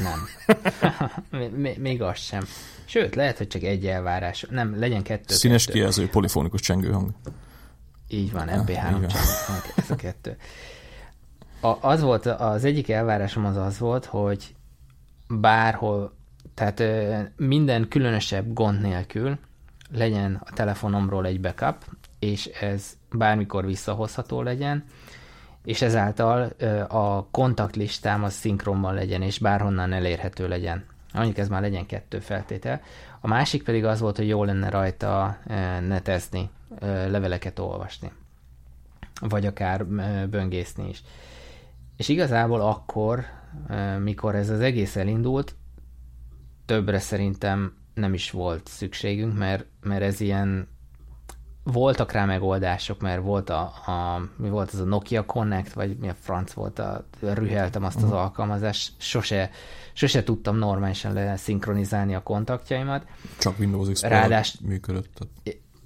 [0.03, 0.29] Nem.
[1.61, 2.45] még, még az sem.
[2.85, 4.47] Sőt, lehet, hogy csak egy elvárás.
[4.51, 5.35] Nem, legyen kettő.
[5.35, 5.79] Színes kettő.
[5.79, 7.11] kijelző, polifonikus csengőhang.
[8.09, 10.37] Így van, MP3 csak ez a kettő.
[11.61, 14.55] A, az volt, az egyik elvárásom az az volt, hogy
[15.29, 16.15] bárhol,
[16.55, 16.83] tehát
[17.37, 19.39] minden különösebb gond nélkül
[19.93, 21.85] legyen a telefonomról egy backup,
[22.19, 24.85] és ez bármikor visszahozható legyen,
[25.67, 26.43] és ezáltal
[26.89, 30.85] a kontaktlistám az szinkronban legyen, és bárhonnan elérhető legyen.
[31.15, 32.81] Mondjuk ez már legyen kettő feltétel.
[33.21, 35.39] A másik pedig az volt, hogy jó lenne rajta
[35.81, 36.51] netezni,
[36.81, 38.13] leveleket olvasni,
[39.21, 39.87] vagy akár
[40.29, 41.03] böngészni is.
[41.97, 43.25] És igazából akkor,
[43.99, 45.55] mikor ez az egész elindult,
[46.67, 50.69] többre szerintem nem is volt szükségünk, mert, mert ez ilyen
[51.73, 56.09] voltak rá megoldások, mert volt a, a, mi volt az a Nokia Connect, vagy mi
[56.09, 58.19] a franc volt, a, rüheltem azt az uh-huh.
[58.19, 59.51] alkalmazást, sose,
[59.93, 63.07] sose tudtam normálisan leszinkronizálni a kontaktjaimat.
[63.39, 65.19] Csak Windows Explorer Rádás, működött.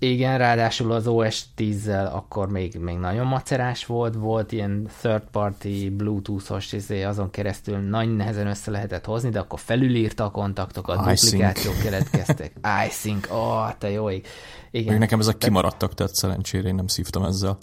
[0.02, 5.90] Igen, ráadásul az OS 10-zel akkor még, még nagyon macerás volt, volt ilyen third party
[5.90, 11.78] bluetooth-os, izé, azon keresztül nagy nehezen össze lehetett hozni, de akkor felülírta a kontaktokat, duplikációk
[11.82, 12.52] keletkeztek.
[12.88, 14.26] iSync, ó, oh, te jó ég.
[14.70, 14.90] Igen.
[14.90, 17.58] Még nekem ezek kimaradtak, tehát szerencsére én nem szívtam ezzel.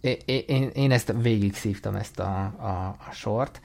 [0.00, 3.60] Én, én, én ezt végig szívtam ezt a, a, a sort,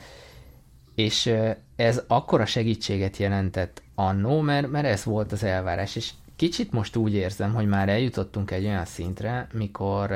[0.95, 1.33] és
[1.75, 7.13] ez akkora segítséget jelentett annó, mert, mert ez volt az elvárás, és Kicsit most úgy
[7.13, 10.07] érzem, hogy már eljutottunk egy olyan szintre, mikor,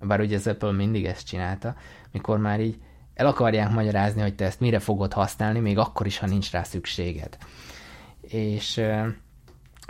[0.00, 1.74] bár ugye az Apple mindig ezt csinálta,
[2.12, 2.78] mikor már így
[3.14, 6.62] el akarják magyarázni, hogy te ezt mire fogod használni, még akkor is, ha nincs rá
[6.62, 7.38] szükséged.
[8.20, 9.06] És uh,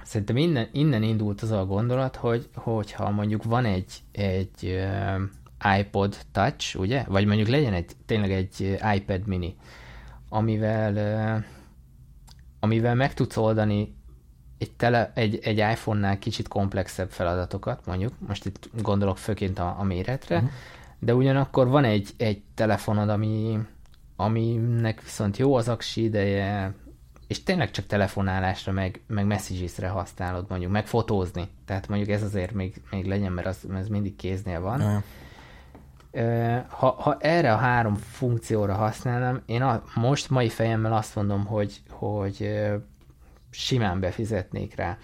[0.02, 6.16] szerintem innen, innen indult az a gondolat, hogy hogyha mondjuk van egy, egy uh, iPod
[6.32, 7.04] Touch, ugye?
[7.08, 9.56] Vagy mondjuk legyen egy, tényleg egy iPad mini,
[10.28, 11.44] amivel,
[12.60, 13.94] amivel meg tudsz oldani
[14.58, 19.82] egy, tele, egy, egy iPhone-nál kicsit komplexebb feladatokat, mondjuk, most itt gondolok főként a, a
[19.82, 20.50] méretre, uh-huh.
[20.98, 23.58] de ugyanakkor van egy, egy telefonod, ami,
[24.16, 26.74] aminek viszont jó az aksi ideje,
[27.26, 31.48] és tényleg csak telefonálásra, meg, meg messagesre használod, mondjuk, meg fotózni.
[31.64, 34.80] Tehát mondjuk ez azért még, még legyen, mert az, ez mindig kéznél van.
[34.80, 35.02] Uh-huh.
[36.68, 41.82] Ha, ha erre a három funkcióra használnám, én a, most mai fejemmel azt mondom, hogy,
[41.90, 42.50] hogy
[43.54, 44.98] simán befizetnék rá.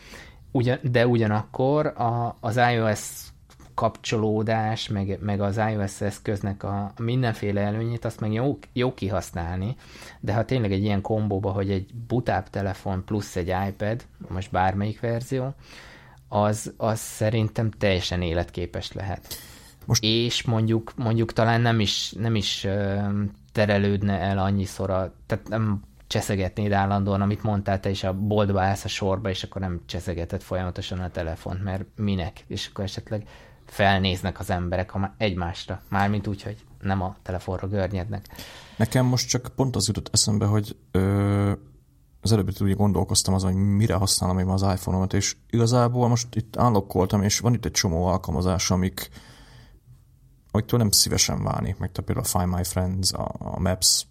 [0.51, 3.29] Ugyan, de ugyanakkor a, az iOS
[3.75, 9.77] kapcsolódás, meg, meg az iOS eszköznek a mindenféle előnyét, azt meg jó, jó kihasználni,
[10.21, 15.01] de ha tényleg egy ilyen kombóba, hogy egy butább telefon plusz egy iPad, most bármelyik
[15.01, 15.55] verzió,
[16.29, 19.35] az, az szerintem teljesen életképes lehet.
[19.87, 20.05] Most...
[20.05, 22.67] És mondjuk, mondjuk talán nem is, nem is
[23.53, 28.85] terelődne el annyiszor, a, tehát nem cseszegetnéd állandóan, amit mondtál te is, a boltba állsz
[28.85, 32.45] a sorba, és akkor nem cseszegeted folyamatosan a telefont, mert minek?
[32.47, 33.29] És akkor esetleg
[33.67, 38.27] felnéznek az emberek egymásra, mármint úgy, hogy nem a telefonra görnyednek.
[38.77, 41.53] Nekem most csak pont az jutott eszembe, hogy ö,
[42.21, 46.57] az előbb ugye gondolkoztam azon, hogy mire használom én az iPhone-omat, és igazából most itt
[46.57, 49.09] állokkoltam, és van itt egy csomó alkalmazás, amik
[50.51, 54.07] amiktől nem szívesen válni, meg például a Find My Friends, a, a Maps,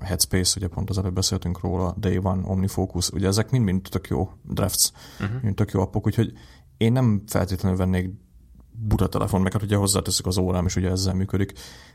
[0.00, 4.30] Headspace, ugye pont az előbb beszéltünk róla, Day One, OmniFocus, ugye ezek mind-mind tök jó
[4.42, 4.90] drafts,
[5.20, 5.42] uh-huh.
[5.42, 6.32] mind tök jó appok, úgyhogy
[6.76, 8.10] én nem feltétlenül vennék
[8.76, 11.52] buta telefon, meg hát ugye hozzáteszek az órám, és ugye ezzel működik.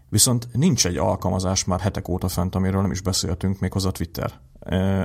[0.09, 4.39] Viszont nincs egy alkalmazás már hetek óta fent, amiről nem is beszéltünk, még hozzá Twitter.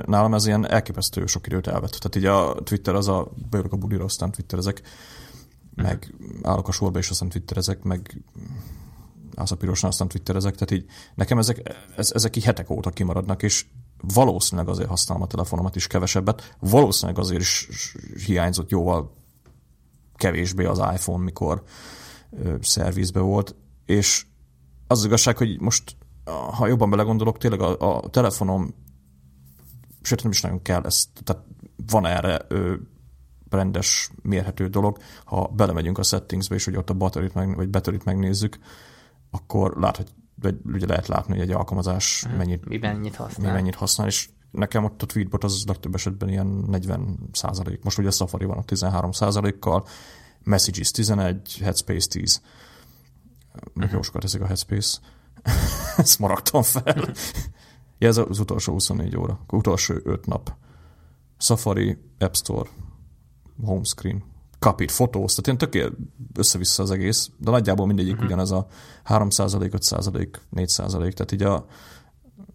[0.05, 1.91] Nálam ez ilyen elképesztő sok időt elvett.
[1.91, 4.81] Tehát így a Twitter az a, bejövök a bulira, aztán Twitterezek,
[5.75, 8.23] meg állok a sorba, és aztán Twitterezek, meg
[9.35, 10.53] az a pirosan, aztán Twitterezek.
[10.53, 13.65] Tehát így nekem ezek, ez, ezek így hetek óta kimaradnak, és
[14.13, 17.69] valószínűleg azért használom a telefonomat is kevesebbet, valószínűleg azért is
[18.25, 19.13] hiányzott jóval
[20.15, 21.63] kevésbé az iPhone, mikor
[22.31, 23.55] ö, szervizbe volt,
[23.85, 24.25] és
[24.87, 25.97] az, az igazság, hogy most,
[26.51, 28.73] ha jobban belegondolok, tényleg a, a telefonom,
[30.01, 31.43] sőt nem is nagyon kell ezt, tehát
[31.85, 32.75] van erre ö,
[33.49, 38.05] rendes, mérhető dolog, ha belemegyünk a settingsbe, és hogy ott a batterit meg, vagy batterit
[38.05, 38.59] megnézzük,
[39.31, 40.07] akkor lát, hogy
[40.41, 42.37] vagy ugye lehet látni, hogy egy alkalmazás hmm.
[42.37, 43.53] mennyit, mi mennyit használ.
[43.53, 47.83] Mennyit használ, és nekem ott a tweetbot az legtöbb esetben ilyen 40 százalék.
[47.83, 49.87] Most ugye a Safari van a 13 százalékkal,
[50.43, 52.41] Messages 11, Headspace 10.
[53.73, 54.97] Még jó sokat eszik a Headspace.
[55.97, 56.95] Ezt maradtam fel.
[57.99, 59.39] ja, ez az utolsó 24 óra.
[59.47, 60.53] Utolsó 5 nap.
[61.37, 62.69] Safari, App Store,
[63.63, 64.23] Home Screen,
[64.65, 65.93] Capit, Photos, tehát ilyen tökélet
[66.33, 68.27] össze-vissza az egész, de nagyjából mindegyik uh-huh.
[68.27, 68.67] ugyanez a
[69.03, 71.65] 3 5% 4% tehát így a,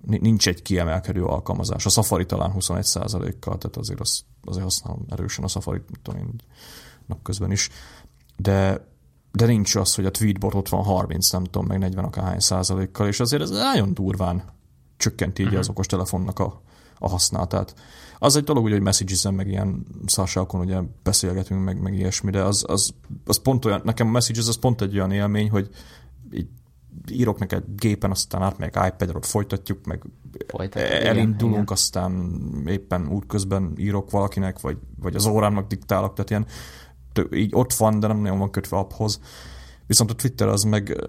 [0.00, 1.86] nincs egy kiemelkedő alkalmazás.
[1.86, 2.86] A Safari talán 21
[3.40, 5.80] kal tehát azért, az, azért használom erősen a Safari,
[7.06, 7.68] napközben is.
[8.36, 8.86] De,
[9.32, 13.06] de nincs az, hogy a tweetbot ott van 30, nem tudom, meg 40 akárhány százalékkal,
[13.06, 14.42] és azért ez nagyon durván
[14.96, 15.61] csökkenti így uh-huh.
[15.62, 16.62] az okos telefonnak a,
[16.98, 17.74] a használatát.
[18.23, 22.64] Az egy dolog, hogy messages meg ilyen szarsákon ugye beszélgetünk, meg, meg ilyesmi, de az,
[22.68, 22.95] az,
[23.25, 25.68] az pont olyan, nekem a Messages az pont egy olyan élmény, hogy
[26.33, 26.49] így
[27.11, 30.03] írok neked gépen, aztán átmegyek iPad-re, ott folytatjuk, meg
[30.47, 36.47] Folytatjuk, elindulunk, igen, aztán éppen útközben írok valakinek, vagy, vagy az órámnak diktálok, tehát ilyen
[37.33, 39.21] így ott van, de nem nagyon van kötve apphoz.
[39.91, 41.05] Viszont a Twitter az meg,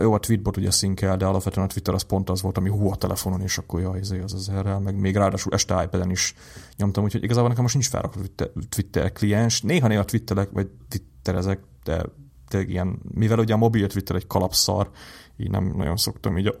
[0.00, 2.90] jó, a tweetbot ugye szinkel, de alapvetően a Twitter az pont az volt, ami hú
[2.90, 6.34] a telefonon, és akkor jaj, izé, az az erre, meg még ráadásul este iPad-en is
[6.76, 8.20] nyomtam, úgyhogy igazából nekem most nincs felrakva
[8.68, 9.62] Twitter kliens.
[9.62, 12.04] Néha-néha twitterek, vagy twitterezek, de
[12.48, 14.90] tényleg ilyen, mivel ugye a mobil Twitter egy kalapszar,
[15.36, 16.54] így nem nagyon szoktam így a,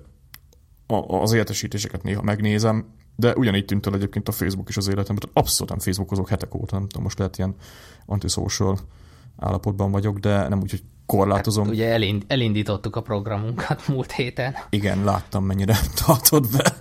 [0.94, 5.28] a, az értesítéseket néha megnézem, de ugyanígy tűnt el egyébként a Facebook is az életemben.
[5.32, 7.54] Abszolút nem Facebookozok hetek óta, nem tudom, most lehet ilyen
[8.06, 8.78] antisocial
[9.38, 11.64] állapotban vagyok, de nem úgy, hogy korlátozom.
[11.64, 14.54] Hát ugye elind, elindítottuk a programunkat múlt héten.
[14.70, 15.76] Igen, láttam, mennyire
[16.06, 16.72] tartott be.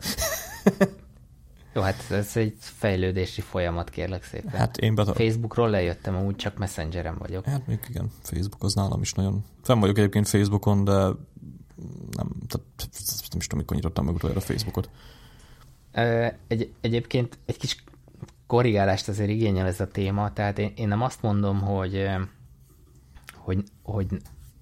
[1.74, 4.52] Jó, hát ez egy fejlődési folyamat, kérlek szépen.
[4.52, 5.16] Hát én betar...
[5.16, 7.46] Facebookról lejöttem, amúgy csak Messengeren vagyok.
[7.46, 9.44] Hát még igen, Facebook az nálam is nagyon...
[9.64, 12.90] Fenn vagyok egyébként Facebookon, de nem, tehát
[13.30, 14.90] nem is tudom, mikor nyitottam meg utoljára Facebookot.
[16.48, 17.84] Egy, egyébként egy kis
[18.48, 22.10] korrigálást azért igényel ez a téma, tehát én, én nem azt mondom, hogy,
[23.48, 24.08] hogy, hogy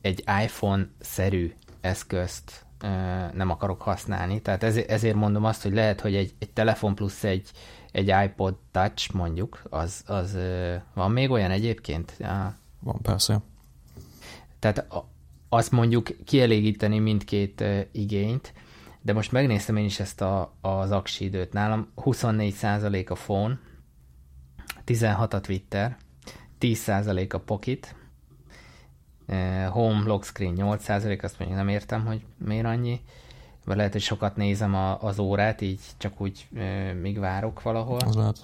[0.02, 2.66] egy iPhone-szerű eszközt
[3.34, 7.24] nem akarok használni, tehát ezért, ezért mondom azt, hogy lehet, hogy egy, egy telefon plusz
[7.24, 7.52] egy,
[7.92, 10.38] egy iPod Touch mondjuk, az, az
[10.94, 12.16] van még olyan egyébként?
[12.20, 12.58] Ja.
[12.80, 13.42] Van, persze.
[14.60, 14.88] Tehát
[15.50, 18.54] azt mondjuk kielégíteni mindkét igényt,
[19.02, 21.54] de most megnéztem én is ezt a, az aksi időt.
[21.54, 23.60] Nálam 24% a phone,
[24.84, 25.98] 16 a Twitter,
[26.60, 27.96] 10% a Pocket,
[29.70, 33.02] Home Lock Screen 8%, azt mondjuk nem értem, hogy miért annyi.
[33.66, 38.00] Vagy lehet, hogy sokat nézem a, az órát, így csak úgy e, míg várok valahol.
[38.00, 38.38] Az lehet.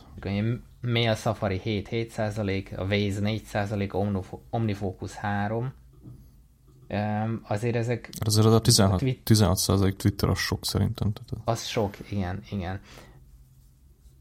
[0.81, 5.73] Mail Safari 7, 7%, a Waze 4%, Omnifocus 3,
[7.47, 8.09] azért ezek...
[8.19, 11.13] Azért az a 16, a twit- 16 Twitter az sok szerintem.
[11.43, 12.79] Az sok, igen, igen.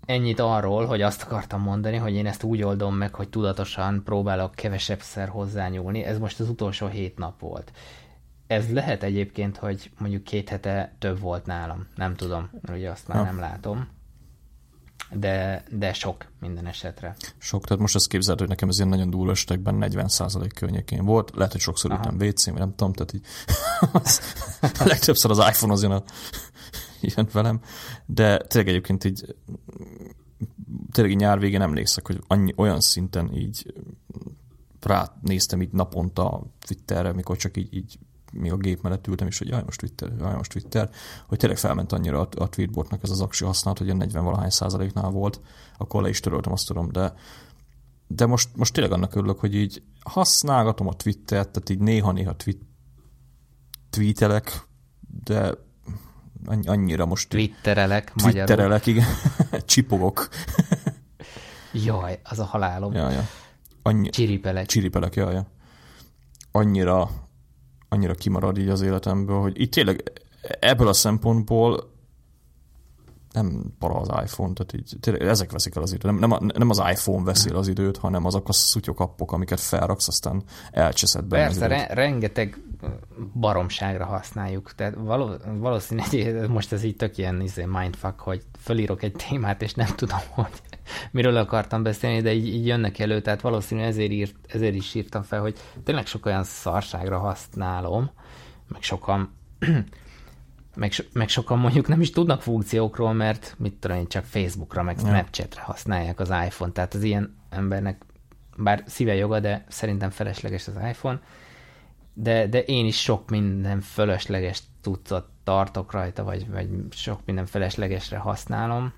[0.06, 4.54] Ennyit arról, hogy azt akartam mondani, hogy én ezt úgy oldom meg, hogy tudatosan próbálok
[4.54, 6.02] kevesebb szer hozzányúlni.
[6.02, 7.72] Ez most az utolsó hét nap volt.
[8.46, 11.86] Ez lehet egyébként, hogy mondjuk két hete több volt nálam.
[11.94, 13.24] Nem tudom, mert ugye azt már ja.
[13.24, 13.88] nem látom
[15.12, 17.16] de, de sok minden esetre.
[17.38, 21.30] Sok, tehát most azt képzeld, hogy nekem ez ilyen nagyon durva esetekben 40% környékén volt,
[21.34, 23.26] lehet, hogy sokszor ültem wc vagy nem tudom, tehát így
[24.02, 24.20] az,
[24.84, 26.02] legtöbbször az iPhone az jön, a,
[27.16, 27.60] jön velem,
[28.06, 29.34] de tényleg egyébként így
[30.92, 33.74] tényleg nyár végén emlékszek, hogy annyi, olyan szinten így
[34.80, 37.98] rá néztem így naponta Twitterre, mikor csak így, így
[38.32, 40.90] még a gép mellett ültem, és hogy jaj, most Twitter, jaj, most Twitter,
[41.26, 44.50] hogy tényleg felment annyira a, a tweetbotnak ez az aksi használat, hogy ilyen 40 valahány
[44.50, 45.40] százaléknál volt,
[45.78, 47.14] akkor le is töröltem, azt tudom, de
[48.06, 52.58] de most, most tényleg annak örülök, hogy így használgatom a Twittert, tehát így néha-néha tweet,
[53.90, 54.68] tweetelek,
[55.24, 55.54] de
[56.64, 57.28] annyira most...
[57.28, 59.06] Twitterelek, Twitterelek, igen.
[59.66, 60.28] Csipogok.
[61.72, 62.92] Jaj, az a halálom.
[62.92, 63.28] Ja, ja.
[63.82, 64.08] Annyi...
[64.08, 64.66] Csiripelek.
[64.66, 65.46] Csiripelek, jaj, ja.
[66.52, 67.10] Annyira,
[67.88, 70.02] annyira kimarad így az életemből, hogy itt tényleg
[70.60, 71.89] ebből a szempontból
[73.32, 76.02] nem para az iPhone, tehát így, tényleg ezek veszik el az időt.
[76.02, 79.60] Nem, nem, nem az iPhone veszi el az időt, hanem azok a szutyok appok, amiket
[79.60, 82.60] felraksz, aztán elcseszed benne Persze, re- rengeteg
[83.34, 84.74] baromságra használjuk.
[84.74, 89.62] Tehát való, valószínű, hogy most ez így tök ilyen izé, mindfuck, hogy fölírok egy témát,
[89.62, 90.60] és nem tudom, hogy
[91.10, 95.22] miről akartam beszélni, de így, így jönnek elő, tehát valószínű ezért, írt, ezért is írtam
[95.22, 98.10] fel, hogy tényleg sok olyan szarságra használom,
[98.68, 99.32] meg sokan
[100.76, 104.82] meg, so, meg sokan mondjuk nem is tudnak funkciókról, mert mit tudom én, csak Facebookra,
[104.82, 108.02] meg Snapchatre használják az iPhone, tehát az ilyen embernek
[108.56, 111.20] bár szíve joga, de szerintem felesleges az iPhone,
[112.14, 118.16] de, de én is sok minden fölösleges tudszat tartok rajta, vagy, vagy sok minden feleslegesre
[118.16, 118.92] használom,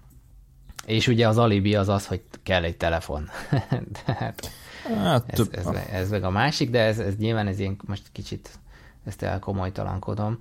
[0.86, 3.28] és ugye az alibi az az, hogy kell egy telefon.
[4.04, 4.50] de hát,
[4.96, 8.50] hát ez, ez, ez, meg a másik, de ez, ez nyilván ez ilyen most kicsit
[9.04, 10.38] ezt elkomolytalankodom.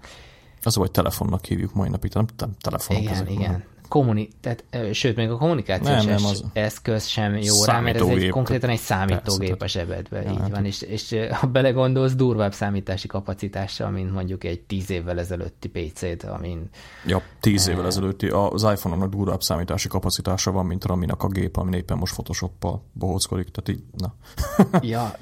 [0.64, 3.02] Az, hogy telefonnak hívjuk mai napig, nem, nem telefonok.
[3.02, 6.44] Igen, igen kommuni- tehát, sőt, még a kommunikációs nem, nem, az...
[6.54, 10.50] eszköz sem jó rá, mert ez egy, konkrétan egy számítógép Persze, a ja, így hát
[10.50, 16.24] van, és, és ha belegondolsz, durvább számítási kapacitással, mint mondjuk egy tíz évvel ezelőtti PC-t,
[16.24, 16.70] amin...
[17.06, 21.76] Ja, tíz évvel ezelőtti, az iPhone-nak durvább számítási kapacitása van, mint Raminak a gép, ami
[21.76, 24.14] éppen most Photoshop-pal bohóckodik, tehát így, na.
[24.94, 25.16] ja,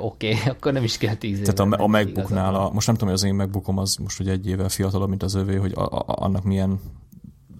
[0.00, 1.54] oké, okay, akkor nem is kell tíz évvel.
[1.54, 4.32] Tehát a, a MacBooknál, a, most nem tudom, hogy az én MacBookom az most ugye
[4.32, 6.80] egy évvel fiatalabb, mint az övé, hogy a, a, annak milyen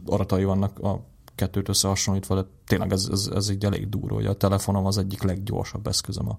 [0.06, 1.04] aratai vannak a
[1.34, 5.22] kettőt összehasonlítva, de tényleg ez, ez, ez egy elég durva, hogy a telefonom az egyik
[5.22, 6.38] leggyorsabb eszközöm a,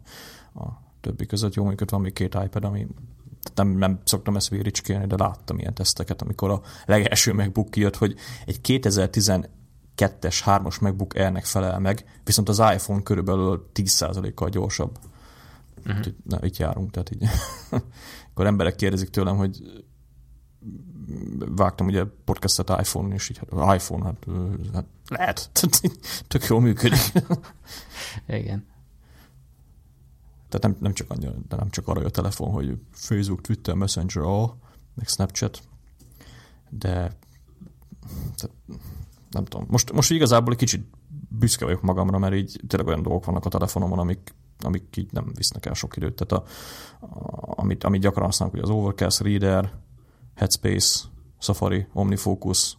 [0.59, 1.53] a többi között.
[1.53, 2.87] Jó, mondjuk ott van még két iPad, ami
[3.55, 8.15] nem, nem szoktam ezt véricskélni, de láttam ilyen teszteket, amikor a legelső MacBook kijött, hogy
[8.45, 9.47] egy 2012-es
[10.45, 14.97] 3-as MacBook Air-nek felel meg, viszont az iPhone körülbelül 10%-kal gyorsabb.
[15.85, 16.05] Uh-huh.
[16.23, 17.23] Na, itt járunk, tehát így.
[18.29, 19.61] akkor emberek kérdezik tőlem, hogy
[21.55, 24.25] vágtam ugye podcastet iPhone, és így hát iPhone, hát,
[24.73, 25.49] hát lehet,
[26.27, 27.11] tök jól működik.
[28.27, 28.65] Igen.
[30.49, 34.23] Tehát nem, nem csak annyira, de nem csak arra a telefon, hogy Facebook, Twitter, Messenger,
[34.23, 34.53] all,
[34.93, 35.61] meg Snapchat,
[36.69, 37.17] de
[39.31, 39.65] nem tudom.
[39.69, 40.87] Most, most igazából egy kicsit
[41.29, 45.31] büszke vagyok magamra, mert így tényleg olyan dolgok vannak a telefonomon, amik, amik így nem
[45.35, 46.23] visznek el sok időt.
[46.25, 46.49] Tehát a,
[47.05, 49.73] a, amit, amit gyakran használok, hogy az Overcast Reader,
[50.37, 51.05] Headspace,
[51.39, 52.77] Safari, OmniFocus,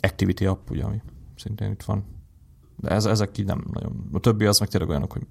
[0.00, 1.02] Activity App, ugye, ami
[1.36, 2.04] szintén itt van.
[2.76, 4.08] De ez, ezek így nem nagyon.
[4.12, 5.26] A többi az meg tényleg olyanok, hogy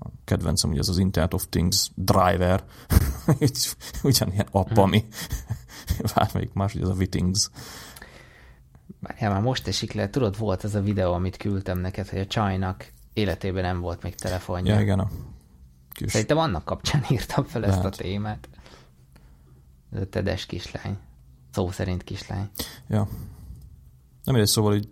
[0.00, 2.64] a kedvencem, ugye ez az Internet of Things driver,
[4.02, 4.82] ugyanilyen app, hmm.
[4.82, 5.04] ami
[6.14, 7.50] bármelyik más, ugye ez a Wittings.
[9.00, 12.26] Várjál, már most esik le, tudod, volt ez a videó, amit küldtem neked, hogy a
[12.26, 14.74] csajnak életében nem volt még telefonja.
[14.74, 14.98] Ja, igen.
[14.98, 15.08] A
[15.90, 16.10] kis...
[16.10, 17.76] Szerintem annak kapcsán írtam fel Lehet.
[17.76, 18.48] ezt a témát.
[20.04, 20.98] Tedes kislány.
[21.50, 22.48] Szó szerint kislány.
[22.88, 23.08] Ja.
[24.24, 24.88] Nem egy szóval így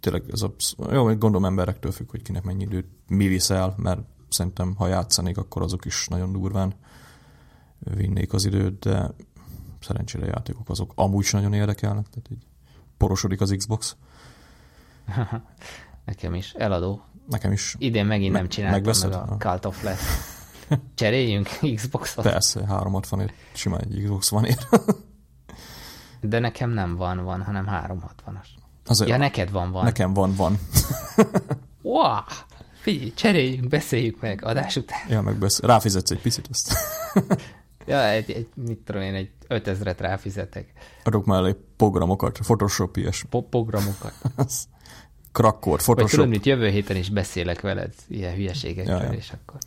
[0.00, 0.54] tényleg ez a,
[0.92, 5.62] jó, gondolom emberektől függ, hogy kinek mennyi időt mi viszel, mert szerintem, ha játszanék, akkor
[5.62, 6.74] azok is nagyon durván
[7.78, 9.10] vinnék az időt, de
[9.80, 12.46] szerencsére játékok azok amúgy is nagyon érdekelnek, tehát így
[12.96, 13.96] porosodik az Xbox.
[16.04, 16.52] Nekem is.
[16.52, 17.02] Eladó.
[17.28, 17.74] Nekem is.
[17.78, 20.38] Idén megint Me- nem csináltam meg a Cult of Flash.
[20.94, 22.24] Cseréljünk Xboxot?
[22.24, 24.58] Persze, 360 simán egy Xbox van ér.
[26.20, 28.46] De nekem nem van, van, hanem 360-as.
[28.86, 29.84] Azért ja, neked van, van.
[29.84, 30.58] Nekem van, van.
[31.82, 32.18] wow!
[32.80, 34.98] Figyelj, cseréljünk, beszéljük meg adás után.
[35.08, 35.68] Ja, meg beszél.
[35.68, 36.72] Ráfizetsz egy picit azt.
[37.86, 40.72] ja, egy, egy, mit tudom én, egy 5000-et ráfizetek.
[41.04, 43.28] Adok mellé programokat, Photoshop, ilyesmi.
[43.28, 44.14] Po- programokat.
[45.32, 46.26] Krakkor, Photoshop.
[46.26, 49.12] Vagy tudom, jövő héten is beszélek veled ilyen hülyeségekről, ja, ja.
[49.12, 49.58] és akkor...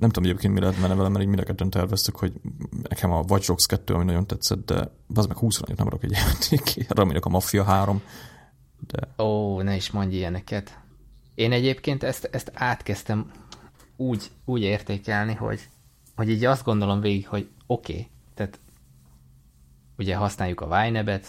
[0.00, 2.32] nem tudom egyébként mi lehet menne vele, mert így mind terveztük, hogy
[2.82, 6.10] nekem a Watch Dogs 2, ami nagyon tetszett, de az meg 20 nem adok egy
[6.10, 8.02] játék, remélek a Mafia 3.
[8.86, 9.22] De...
[9.22, 10.78] Ó, ne is mondj ilyeneket.
[11.34, 13.30] Én egyébként ezt, ezt átkezdtem
[13.96, 15.68] úgy, úgy értékelni, hogy,
[16.16, 18.58] hogy így azt gondolom végig, hogy oké, okay, tehát
[19.98, 21.26] ugye használjuk a Vinebet,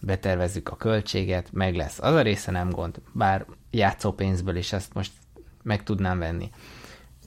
[0.00, 1.98] betervezzük a költséget, meg lesz.
[1.98, 5.12] Az a része nem gond, bár játszópénzből is ezt most
[5.62, 6.50] meg tudnám venni.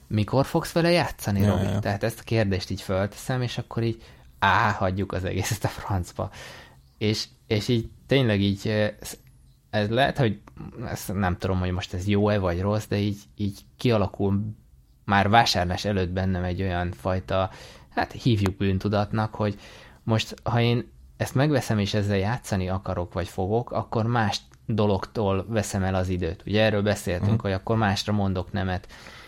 [0.07, 1.63] Mikor fogsz vele játszani, ja, Robi?
[1.63, 1.79] Ja.
[1.79, 4.03] Tehát ezt a kérdést így fölteszem, és akkor így
[4.39, 6.31] á, hagyjuk az egészet a francba.
[6.97, 8.93] És, és így tényleg így
[9.69, 10.39] ez lehet, hogy
[10.85, 14.55] ezt nem tudom, hogy most ez jó-e vagy rossz, de így, így kialakul
[15.05, 17.49] már vásárlás előtt bennem egy olyan fajta
[17.89, 19.59] hát hívjuk bűntudatnak, hogy
[20.03, 25.83] most ha én ezt megveszem és ezzel játszani akarok vagy fogok, akkor más dologtól veszem
[25.83, 26.43] el az időt.
[26.45, 27.41] Ugye erről beszéltünk, uh-huh.
[27.41, 28.87] hogy akkor másra mondok nemet.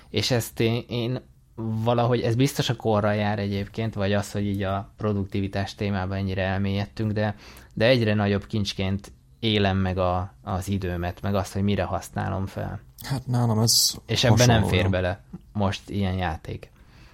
[0.10, 1.22] És ezt én, én
[1.56, 6.44] valahogy, ez biztos a korra jár egyébként, vagy az, hogy így a produktivitás témában ennyire
[6.44, 7.36] elmélyedtünk, de,
[7.74, 12.80] de egyre nagyobb kincsként élem meg a, az időmet, meg azt, hogy mire használom fel.
[13.10, 16.72] Hát nálam ez És ebben nem fér bele most ilyen játék.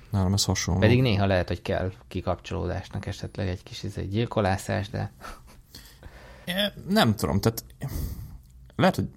[0.09, 0.79] Nálam ez hasonló.
[0.79, 5.11] Pedig néha lehet, hogy kell kikapcsolódásnak esetleg egy kis egy gyilkolászás, de...
[6.87, 7.65] Nem tudom, tehát
[8.75, 9.07] lehet, hogy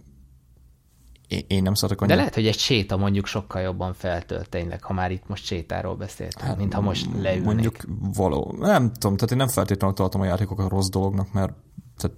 [1.47, 2.15] én nem szeretek annyira.
[2.15, 5.97] De lehet, hogy egy séta mondjuk sokkal jobban feltölt tényleg, ha már itt most sétáról
[5.97, 7.45] beszéltünk, hát, mint ha most leülnék.
[7.45, 7.77] Mondjuk
[8.15, 8.55] való.
[8.59, 11.53] Nem tudom, tehát én nem feltétlenül tartom a játékokat rossz dolognak, mert
[11.97, 12.17] tehát,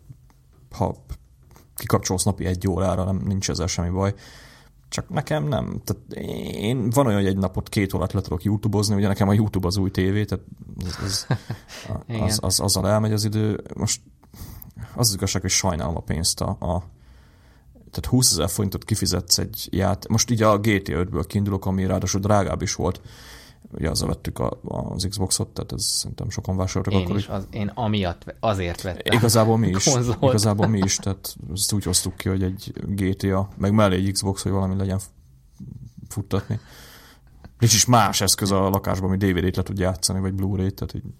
[0.70, 0.94] ha
[1.74, 4.14] kikapcsolsz napi egy órára, nem, nincs ezzel semmi baj.
[4.88, 5.80] Csak nekem nem.
[5.84, 6.12] Tehát
[6.54, 9.66] én van olyan, hogy egy napot két órát le tudok YouTube-ozni, ugye nekem a YouTube
[9.66, 10.44] az új tévé, tehát
[10.84, 11.26] az, az,
[12.26, 13.60] az, az, azzal elmegy az idő.
[13.74, 14.00] Most
[14.76, 16.82] az, az igazság, hogy sajnálom a pénzt a, a
[17.90, 20.08] tehát 20 ezer forintot kifizetsz egy ját.
[20.08, 23.00] Most így a GTA 5-ből kiindulok, ami ráadásul drágább is volt.
[23.72, 27.16] Ugye azzal vettük a, az Xboxot, tehát ez szerintem sokan vásároltak én akkor.
[27.16, 29.16] Is, az, én amiatt azért vettem.
[29.18, 29.84] Igazából mi is.
[29.84, 30.22] Konzolt.
[30.22, 34.42] Igazából mi is, tehát ezt úgy hoztuk ki, hogy egy GTA, meg mellé egy Xbox,
[34.42, 35.00] hogy valami legyen
[36.08, 36.60] futtatni.
[37.58, 41.12] Nincs is más eszköz a lakásban, ami DVD-t le tud játszani, vagy Blu-ray-t, tehát így,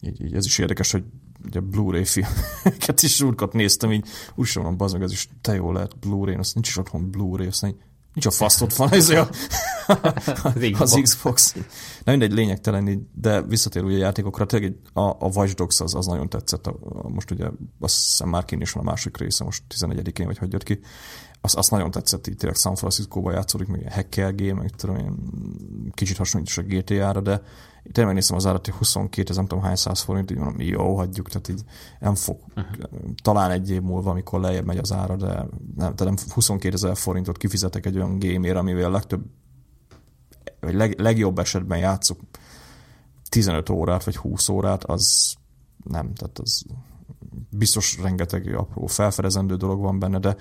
[0.00, 1.04] így, így, ez is érdekes, hogy
[1.44, 5.54] ugye Blu-ray filmeket is úrkat néztem, így úgy sem van, bazd meg, ez is te
[5.54, 7.76] jó lehet Blu-ray, azt nincs is otthon Blu-ray, azt nincs,
[8.12, 9.28] nincs a fasz ott van, ez a,
[10.78, 11.54] az Xbox.
[12.04, 16.06] Na mindegy, lényegtelen, de visszatér ugye a játékokra, tényleg a, a Watch Dogs az, az
[16.06, 16.66] nagyon tetszett.
[16.66, 17.46] A, a, most ugye
[17.80, 20.80] azt hiszem már kín is van a másik része, most 11-én vagy hogy jött ki.
[21.40, 25.14] Azt, azt nagyon tetszett, így tényleg San Francisco-ba játszódik, meg hacker game, meg tudom én,
[25.92, 27.42] kicsit hasonlít is a GTA-ra, de
[27.92, 31.28] tényleg megnéztem az árat, hogy 22 nem tudom hány száz forint, így mondom, jó, hagyjuk,
[31.28, 31.62] tehát így
[32.00, 32.90] nem fog, uh-huh.
[33.22, 35.26] talán egy év múlva, amikor lejjebb megy az ára, de
[35.76, 39.24] nem, tehát nem 22 ezer forintot kifizetek egy olyan gémért, amivel a legtöbb,
[40.60, 42.20] vagy leg, legjobb esetben játszok
[43.28, 45.34] 15 órát, vagy 20 órát, az
[45.84, 46.64] nem, tehát az
[47.50, 50.36] biztos rengeteg apró felfedezendő dolog van benne, de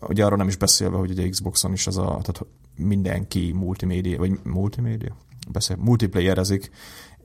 [0.00, 2.46] ugye arra nem is beszélve, hogy ugye Xboxon is ez a, tehát
[2.76, 5.16] mindenki multimédia, vagy multimédia?
[5.52, 6.70] Beszél, multiplayerezik,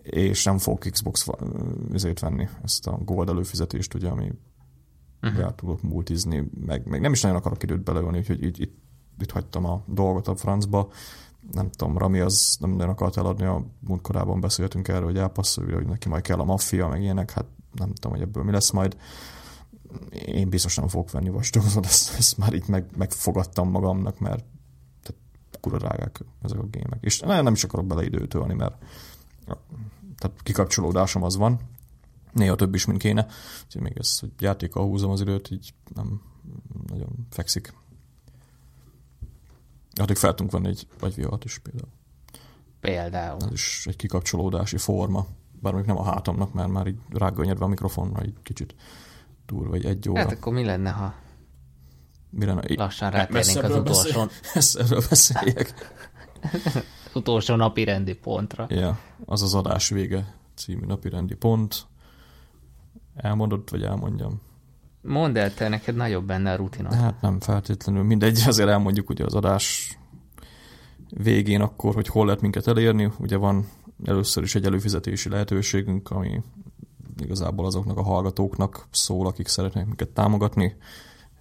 [0.01, 1.27] és nem fog Xbox
[1.93, 4.31] ezért venni ezt a Gold előfizetést, ugye, ami
[5.21, 5.55] uh-huh.
[5.55, 8.77] tudok multizni, meg, meg nem is nagyon akarok időt beleölni, úgyhogy itt, itt,
[9.19, 10.91] itt hagytam a dolgot a francba.
[11.51, 15.85] Nem tudom, Rami az nem nagyon akart eladni, a múltkorában beszéltünk erről, hogy elpasszolja, hogy
[15.85, 18.97] neki majd kell a maffia, meg ilyenek, hát nem tudom, hogy ebből mi lesz majd.
[20.25, 24.45] Én biztos nem fogok venni vastagozott, ezt, ezt már itt meg, megfogadtam magamnak, mert
[25.63, 26.97] kura drágák ezek a gémek.
[27.01, 28.75] És nagyon nem is akarok bele időt tölni, mert
[30.17, 31.59] tehát kikapcsolódásom az van,
[32.31, 33.27] néha több is, mint kéne.
[33.65, 36.21] Úgyhogy még ezt, hogy játékkal húzom az időt, így nem
[36.87, 37.73] nagyon fekszik.
[39.95, 41.91] Addig fel tudunk venni egy agyvihart is például.
[42.79, 43.43] Például.
[43.43, 45.25] Ez is egy kikapcsolódási forma.
[45.61, 48.75] Bár még nem a hátamnak, mert már így rágönyedve a mikrofonra egy kicsit
[49.45, 50.19] túl, vagy egy óra.
[50.19, 51.13] Hát akkor mi lenne, ha
[52.35, 54.25] Mire Lassan rátérnénk az utolsó...
[54.53, 55.73] Beszél, erről beszéljek.
[57.13, 58.65] utolsó napi rendi pontra.
[58.69, 61.85] Ja, az az adás vége című napi rendi pont.
[63.15, 64.41] Elmondod, vagy elmondjam?
[65.01, 66.95] Mondd el, te neked nagyobb benne a rutina.
[66.95, 68.03] Hát nem feltétlenül.
[68.03, 69.97] Mindegy, azért elmondjuk ugye az adás
[71.09, 73.11] végén akkor, hogy hol lehet minket elérni.
[73.19, 73.67] Ugye van
[74.05, 76.41] először is egy előfizetési lehetőségünk, ami
[77.17, 80.75] igazából azoknak a hallgatóknak szól, akik szeretnék minket támogatni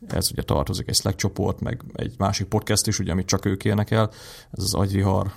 [0.09, 3.65] ez ugye tartozik egy Slack csoport, meg egy másik podcast is, ugye, amit csak ők
[3.65, 4.11] érnek el,
[4.51, 5.33] ez az agyvihar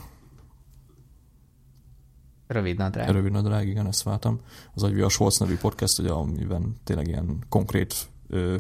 [2.48, 3.10] Rövid nadrág.
[3.10, 4.40] Rövid nadrág, igen, ezt váltam.
[4.74, 7.96] Az Agyvihar Schwarz nevű podcast, ugye, amiben tényleg ilyen konkrét
[8.28, 8.56] ö,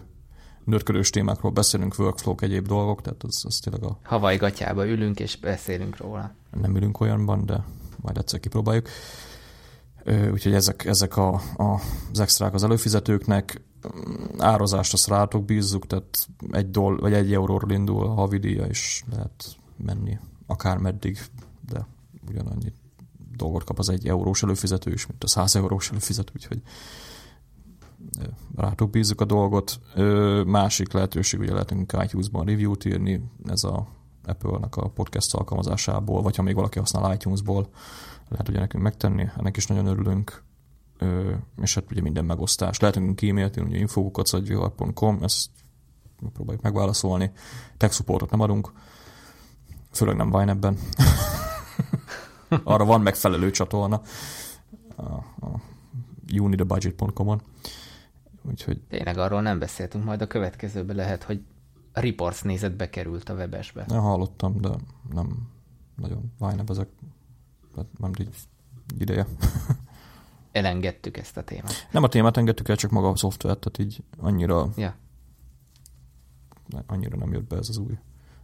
[0.63, 3.99] nörkörős témákról beszélünk, workflow egyéb dolgok, tehát az, az tényleg a...
[4.03, 6.35] Havaj gatyába ülünk és beszélünk róla.
[6.61, 7.63] Nem ülünk olyanban, de
[8.01, 8.87] majd egyszer kipróbáljuk.
[10.31, 11.79] Úgyhogy ezek, ezek a, a,
[12.11, 13.61] az extrák az előfizetőknek,
[14.37, 19.55] árazást azt rátok bízzuk, tehát egy, doll, vagy egy euróról indul a havidíja, és lehet
[19.77, 21.19] menni akár meddig,
[21.69, 21.87] de
[22.29, 22.73] ugyanannyi
[23.35, 26.61] dolgot kap az egy eurós előfizető is, mint a 100 eurós előfizető, úgyhogy
[28.55, 29.79] rátok bízzuk a dolgot.
[30.45, 33.87] Másik lehetőség, ugye lehetünk iTunes-ban review-t írni, ez a
[34.23, 37.67] Apple-nek a podcast alkalmazásából, vagy ha még valaki használ iTunes-ból,
[38.29, 40.43] lehet ugye nekünk megtenni, ennek is nagyon örülünk,
[41.61, 42.79] és hát ugye minden megosztás.
[42.79, 45.49] Lehet nekünk e-mailt, ugye infokukacadvihar.com, ezt
[46.33, 47.31] próbáljuk megválaszolni.
[47.77, 48.71] Tech supportot nem adunk,
[49.91, 50.77] főleg nem Wine ebben.
[52.63, 54.01] Arra van megfelelő csatorna
[54.95, 55.61] a, a
[56.33, 57.41] unithebudget.com-on.
[58.41, 58.81] Úgyhogy...
[58.89, 61.41] Tényleg arról nem beszéltünk, majd a következőben lehet, hogy
[61.93, 63.85] a reports nézet bekerült a webesbe.
[63.89, 64.69] Ja, hallottam, de
[65.13, 65.49] nem
[65.95, 66.87] nagyon vájnebb ezek,
[67.97, 68.29] nem így
[68.97, 69.27] ideje.
[70.55, 71.87] Elengedtük ezt a témát.
[71.91, 74.95] Nem a témát engedtük el, csak maga a szoftvert, tehát így annyira, ja.
[76.87, 77.97] annyira nem jött be ez az új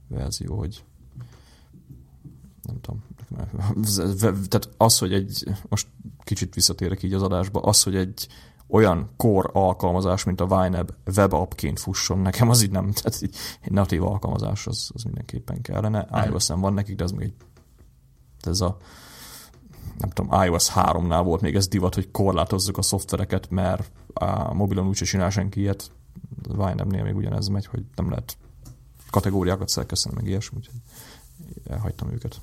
[0.07, 0.83] verzió, hogy
[2.61, 3.03] nem tudom,
[4.49, 5.87] tehát az, hogy egy, most
[6.23, 8.27] kicsit visszatérek így az adásba, az, hogy egy
[8.67, 13.35] olyan core alkalmazás, mint a YNAB web appként fusson, nekem az így nem, tehát így,
[13.61, 16.25] egy natív alkalmazás az, az mindenképpen kellene.
[16.27, 17.35] ios van nekik, de ez még egy,
[18.41, 18.77] ez a
[20.01, 24.87] nem tudom, iOS 3-nál volt még ez divat, hogy korlátozzuk a szoftvereket, mert a mobilon
[24.87, 25.91] úgyse csinál senki ilyet.
[26.57, 28.37] A YNAB-nél még ugyanez megy, hogy nem lehet
[29.09, 30.75] kategóriákat szerkeszteni, meg ilyesmi, úgyhogy
[31.67, 32.41] elhagytam őket.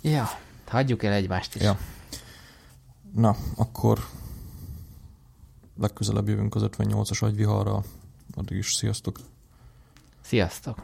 [0.00, 0.28] Ja,
[0.66, 1.62] hagyjuk el egymást is.
[1.62, 1.78] Ja.
[3.14, 4.06] Na, akkor
[5.78, 7.82] legközelebb jövünk az 58-as agyviharra.
[8.34, 9.18] Addig is sziasztok!
[10.20, 10.82] Sziasztok!